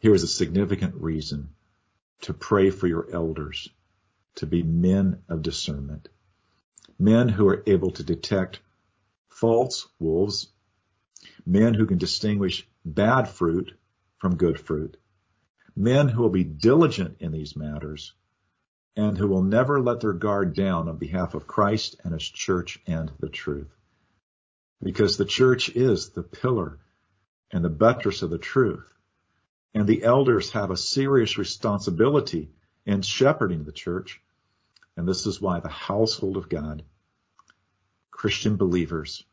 Here's 0.00 0.22
a 0.22 0.28
significant 0.28 0.94
reason 0.94 1.50
to 2.20 2.32
pray 2.32 2.70
for 2.70 2.86
your 2.86 3.10
elders 3.12 3.68
to 4.36 4.46
be 4.46 4.62
men 4.62 5.22
of 5.28 5.42
discernment, 5.42 6.08
men 7.00 7.28
who 7.28 7.48
are 7.48 7.64
able 7.66 7.90
to 7.90 8.04
detect 8.04 8.60
false 9.28 9.88
wolves, 9.98 10.52
men 11.44 11.74
who 11.74 11.84
can 11.84 11.98
distinguish 11.98 12.64
bad 12.84 13.28
fruit 13.28 13.72
from 14.18 14.36
good 14.36 14.60
fruit, 14.60 14.96
men 15.74 16.08
who 16.08 16.22
will 16.22 16.30
be 16.30 16.44
diligent 16.44 17.16
in 17.18 17.32
these 17.32 17.56
matters, 17.56 18.14
and 18.94 19.18
who 19.18 19.26
will 19.26 19.42
never 19.42 19.80
let 19.80 20.00
their 20.00 20.12
guard 20.12 20.54
down 20.54 20.88
on 20.88 20.96
behalf 20.96 21.34
of 21.34 21.48
Christ 21.48 21.96
and 22.04 22.12
his 22.12 22.22
church 22.22 22.80
and 22.86 23.10
the 23.18 23.28
truth. 23.28 23.74
Because 24.80 25.16
the 25.16 25.24
church 25.24 25.70
is 25.70 26.10
the 26.10 26.22
pillar 26.22 26.78
and 27.50 27.64
the 27.64 27.68
buttress 27.68 28.22
of 28.22 28.30
the 28.30 28.38
truth. 28.38 28.97
And 29.74 29.86
the 29.86 30.02
elders 30.02 30.50
have 30.52 30.70
a 30.70 30.76
serious 30.76 31.38
responsibility 31.38 32.50
in 32.86 33.02
shepherding 33.02 33.64
the 33.64 33.72
church. 33.72 34.20
And 34.96 35.06
this 35.06 35.26
is 35.26 35.40
why 35.40 35.60
the 35.60 35.68
household 35.68 36.36
of 36.36 36.48
God, 36.48 36.82
Christian 38.10 38.56
believers, 38.56 39.24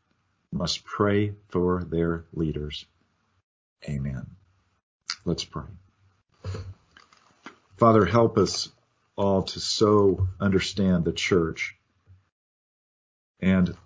must 0.52 0.84
pray 0.84 1.34
for 1.48 1.84
their 1.84 2.26
leaders. 2.32 2.86
Amen. 3.88 4.26
Let's 5.24 5.44
pray. 5.44 5.64
Father, 7.76 8.04
help 8.04 8.38
us 8.38 8.70
all 9.16 9.42
to 9.42 9.60
so 9.60 10.28
understand 10.40 11.04
the 11.04 11.12
church 11.12 11.76
and 13.40 13.76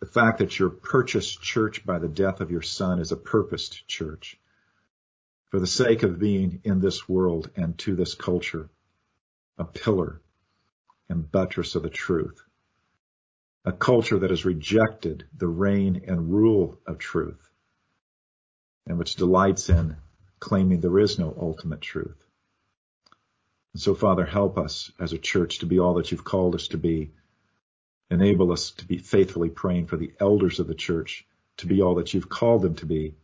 the 0.00 0.06
fact 0.06 0.38
that 0.38 0.58
your 0.58 0.70
purchased 0.70 1.42
church 1.42 1.84
by 1.84 1.98
the 1.98 2.08
death 2.08 2.40
of 2.40 2.50
your 2.50 2.62
son 2.62 3.00
is 3.00 3.12
a 3.12 3.16
purposed 3.16 3.86
church 3.88 4.38
for 5.48 5.60
the 5.60 5.66
sake 5.66 6.02
of 6.02 6.18
being 6.18 6.60
in 6.64 6.80
this 6.80 7.08
world 7.08 7.50
and 7.56 7.78
to 7.78 7.94
this 7.94 8.14
culture, 8.14 8.68
a 9.58 9.64
pillar 9.64 10.20
and 11.08 11.30
buttress 11.30 11.74
of 11.74 11.82
the 11.82 11.90
truth, 11.90 12.42
a 13.64 13.72
culture 13.72 14.18
that 14.18 14.30
has 14.30 14.44
rejected 14.44 15.24
the 15.36 15.46
reign 15.46 16.04
and 16.06 16.32
rule 16.32 16.78
of 16.86 16.98
truth, 16.98 17.48
and 18.86 18.98
which 18.98 19.16
delights 19.16 19.68
in 19.68 19.96
claiming 20.40 20.80
there 20.80 20.98
is 20.98 21.18
no 21.18 21.36
ultimate 21.40 21.80
truth. 21.80 22.22
And 23.72 23.80
so, 23.80 23.94
Father, 23.94 24.24
help 24.24 24.58
us 24.58 24.90
as 24.98 25.12
a 25.12 25.18
church 25.18 25.58
to 25.58 25.66
be 25.66 25.78
all 25.78 25.94
that 25.94 26.10
you've 26.10 26.24
called 26.24 26.54
us 26.54 26.68
to 26.68 26.78
be. 26.78 27.12
Enable 28.10 28.52
us 28.52 28.70
to 28.70 28.86
be 28.86 28.98
faithfully 28.98 29.50
praying 29.50 29.86
for 29.86 29.96
the 29.96 30.12
elders 30.20 30.60
of 30.60 30.66
the 30.66 30.74
church 30.74 31.26
to 31.58 31.66
be 31.66 31.82
all 31.82 31.96
that 31.96 32.14
you've 32.14 32.28
called 32.28 32.62
them 32.62 32.74
to 32.76 32.86
be 32.86 33.16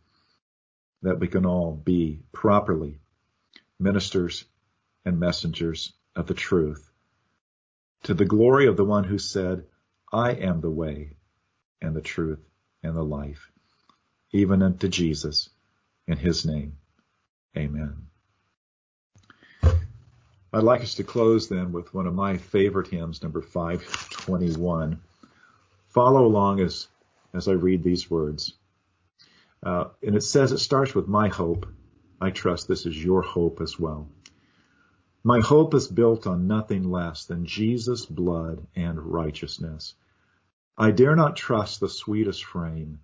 that 1.03 1.19
we 1.19 1.27
can 1.27 1.45
all 1.45 1.71
be 1.71 2.19
properly 2.31 2.99
ministers 3.79 4.45
and 5.05 5.19
messengers 5.19 5.93
of 6.15 6.27
the 6.27 6.33
truth 6.33 6.89
to 8.03 8.13
the 8.13 8.25
glory 8.25 8.67
of 8.67 8.77
the 8.77 8.85
one 8.85 9.03
who 9.03 9.17
said, 9.17 9.63
I 10.11 10.31
am 10.31 10.61
the 10.61 10.69
way 10.69 11.15
and 11.81 11.95
the 11.95 12.01
truth 12.01 12.39
and 12.83 12.95
the 12.95 13.03
life, 13.03 13.49
even 14.31 14.61
unto 14.61 14.87
Jesus 14.87 15.49
in 16.07 16.17
his 16.17 16.45
name. 16.45 16.77
Amen. 17.57 18.07
I'd 20.55 20.63
like 20.63 20.81
us 20.81 20.95
to 20.95 21.03
close 21.03 21.49
then 21.49 21.71
with 21.71 21.93
one 21.93 22.05
of 22.05 22.13
my 22.13 22.37
favorite 22.37 22.87
hymns, 22.87 23.23
number 23.23 23.41
521. 23.41 24.99
Follow 25.87 26.25
along 26.25 26.59
as, 26.59 26.87
as 27.33 27.47
I 27.47 27.53
read 27.53 27.83
these 27.83 28.09
words. 28.09 28.53
Uh, 29.63 29.85
and 30.01 30.15
it 30.15 30.23
says 30.23 30.51
it 30.51 30.57
starts 30.57 30.93
with 30.93 31.07
my 31.07 31.29
hope. 31.29 31.65
I 32.19 32.31
trust 32.31 32.67
this 32.67 32.85
is 32.85 33.03
your 33.03 33.21
hope 33.21 33.61
as 33.61 33.79
well. 33.79 34.09
My 35.23 35.39
hope 35.39 35.73
is 35.73 35.87
built 35.87 36.27
on 36.27 36.47
nothing 36.47 36.83
less 36.83 37.25
than 37.25 37.45
Jesus' 37.45 38.05
blood 38.05 38.67
and 38.75 38.99
righteousness. 38.99 39.93
I 40.77 40.91
dare 40.91 41.15
not 41.15 41.37
trust 41.37 41.79
the 41.79 41.87
sweetest 41.87 42.43
frame, 42.43 42.99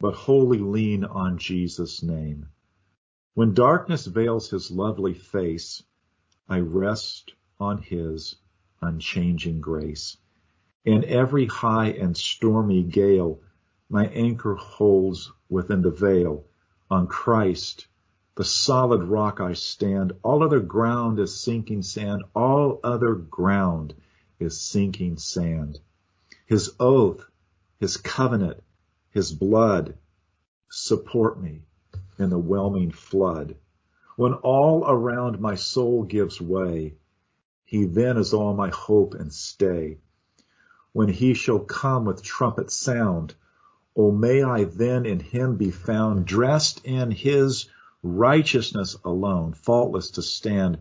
but 0.00 0.14
wholly 0.14 0.58
lean 0.58 1.04
on 1.04 1.36
Jesus' 1.36 2.02
name. 2.02 2.48
When 3.34 3.52
darkness 3.52 4.06
veils 4.06 4.48
his 4.48 4.70
lovely 4.70 5.14
face, 5.14 5.82
I 6.48 6.60
rest 6.60 7.34
on 7.60 7.78
his 7.78 8.36
unchanging 8.80 9.60
grace. 9.60 10.16
In 10.84 11.04
every 11.04 11.46
high 11.46 11.88
and 11.88 12.16
stormy 12.16 12.82
gale, 12.82 13.40
my 13.92 14.06
anchor 14.06 14.54
holds 14.54 15.30
within 15.50 15.82
the 15.82 15.90
veil. 15.90 16.46
On 16.90 17.06
Christ, 17.06 17.86
the 18.36 18.44
solid 18.44 19.02
rock 19.02 19.38
I 19.38 19.52
stand. 19.52 20.14
All 20.22 20.42
other 20.42 20.60
ground 20.60 21.18
is 21.18 21.38
sinking 21.38 21.82
sand. 21.82 22.24
All 22.34 22.80
other 22.82 23.14
ground 23.14 23.92
is 24.40 24.58
sinking 24.58 25.18
sand. 25.18 25.78
His 26.46 26.74
oath, 26.80 27.22
his 27.80 27.98
covenant, 27.98 28.62
his 29.10 29.30
blood 29.30 29.98
support 30.70 31.38
me 31.38 31.60
in 32.18 32.30
the 32.30 32.38
whelming 32.38 32.92
flood. 32.92 33.56
When 34.16 34.32
all 34.32 34.86
around 34.88 35.38
my 35.38 35.56
soul 35.56 36.04
gives 36.04 36.40
way, 36.40 36.94
he 37.66 37.84
then 37.84 38.16
is 38.16 38.32
all 38.32 38.54
my 38.54 38.70
hope 38.70 39.12
and 39.12 39.30
stay. 39.30 39.98
When 40.92 41.08
he 41.08 41.34
shall 41.34 41.58
come 41.58 42.06
with 42.06 42.22
trumpet 42.22 42.70
sound, 42.70 43.34
O 43.94 44.10
may 44.10 44.42
I 44.42 44.64
then 44.64 45.04
in 45.04 45.20
him 45.20 45.56
be 45.56 45.70
found, 45.70 46.24
dressed 46.24 46.84
in 46.84 47.10
his 47.10 47.68
righteousness 48.02 48.96
alone, 49.04 49.52
faultless 49.52 50.10
to 50.12 50.22
stand 50.22 50.78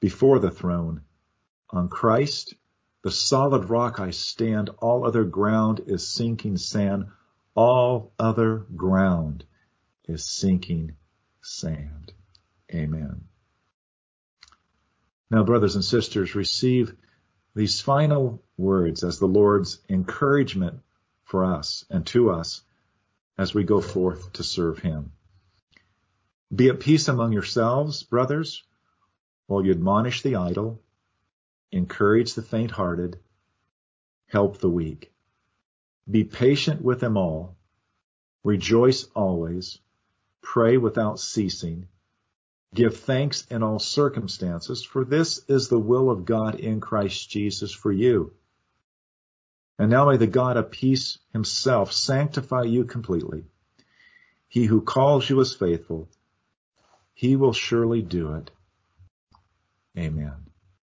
before 0.00 0.38
the 0.38 0.50
throne. 0.50 1.02
On 1.70 1.88
Christ, 1.88 2.54
the 3.02 3.10
solid 3.10 3.68
rock 3.68 3.98
I 3.98 4.10
stand, 4.10 4.70
all 4.78 5.04
other 5.04 5.24
ground 5.24 5.80
is 5.86 6.06
sinking 6.06 6.56
sand, 6.56 7.06
all 7.54 8.12
other 8.18 8.58
ground 8.76 9.44
is 10.04 10.24
sinking 10.24 10.96
sand. 11.40 12.12
Amen. 12.72 13.24
Now, 15.30 15.42
brothers 15.44 15.74
and 15.74 15.84
sisters, 15.84 16.34
receive 16.34 16.94
these 17.54 17.80
final 17.80 18.42
words 18.56 19.02
as 19.02 19.18
the 19.18 19.26
Lord's 19.26 19.80
encouragement 19.88 20.80
for 21.32 21.44
us 21.46 21.86
and 21.88 22.06
to 22.06 22.30
us 22.30 22.60
as 23.38 23.54
we 23.54 23.64
go 23.64 23.80
forth 23.80 24.34
to 24.34 24.42
serve 24.42 24.80
Him. 24.80 25.12
Be 26.54 26.68
at 26.68 26.80
peace 26.80 27.08
among 27.08 27.32
yourselves, 27.32 28.02
brothers, 28.02 28.62
while 29.46 29.64
you 29.64 29.70
admonish 29.70 30.20
the 30.20 30.36
idle, 30.36 30.78
encourage 31.70 32.34
the 32.34 32.42
faint 32.42 32.70
hearted, 32.70 33.18
help 34.26 34.58
the 34.58 34.68
weak. 34.68 35.10
Be 36.10 36.24
patient 36.24 36.82
with 36.82 37.00
them 37.00 37.16
all, 37.16 37.56
rejoice 38.44 39.04
always, 39.14 39.78
pray 40.42 40.76
without 40.76 41.18
ceasing, 41.18 41.88
Give 42.74 42.94
thanks 42.94 43.46
in 43.50 43.62
all 43.62 43.78
circumstances, 43.78 44.82
for 44.82 45.04
this 45.04 45.40
is 45.48 45.68
the 45.68 45.78
will 45.78 46.10
of 46.10 46.26
God 46.26 46.56
in 46.56 46.80
Christ 46.80 47.30
Jesus 47.30 47.72
for 47.72 47.92
you. 47.92 48.34
And 49.82 49.90
now 49.90 50.08
may 50.08 50.16
the 50.16 50.28
God 50.28 50.56
of 50.56 50.70
peace 50.70 51.18
himself 51.32 51.92
sanctify 51.92 52.62
you 52.62 52.84
completely. 52.84 53.42
He 54.46 54.66
who 54.66 54.80
calls 54.80 55.28
you 55.28 55.40
is 55.40 55.56
faithful. 55.56 56.08
He 57.14 57.34
will 57.34 57.52
surely 57.52 58.00
do 58.00 58.34
it. 58.34 58.52
Amen. 59.98 60.41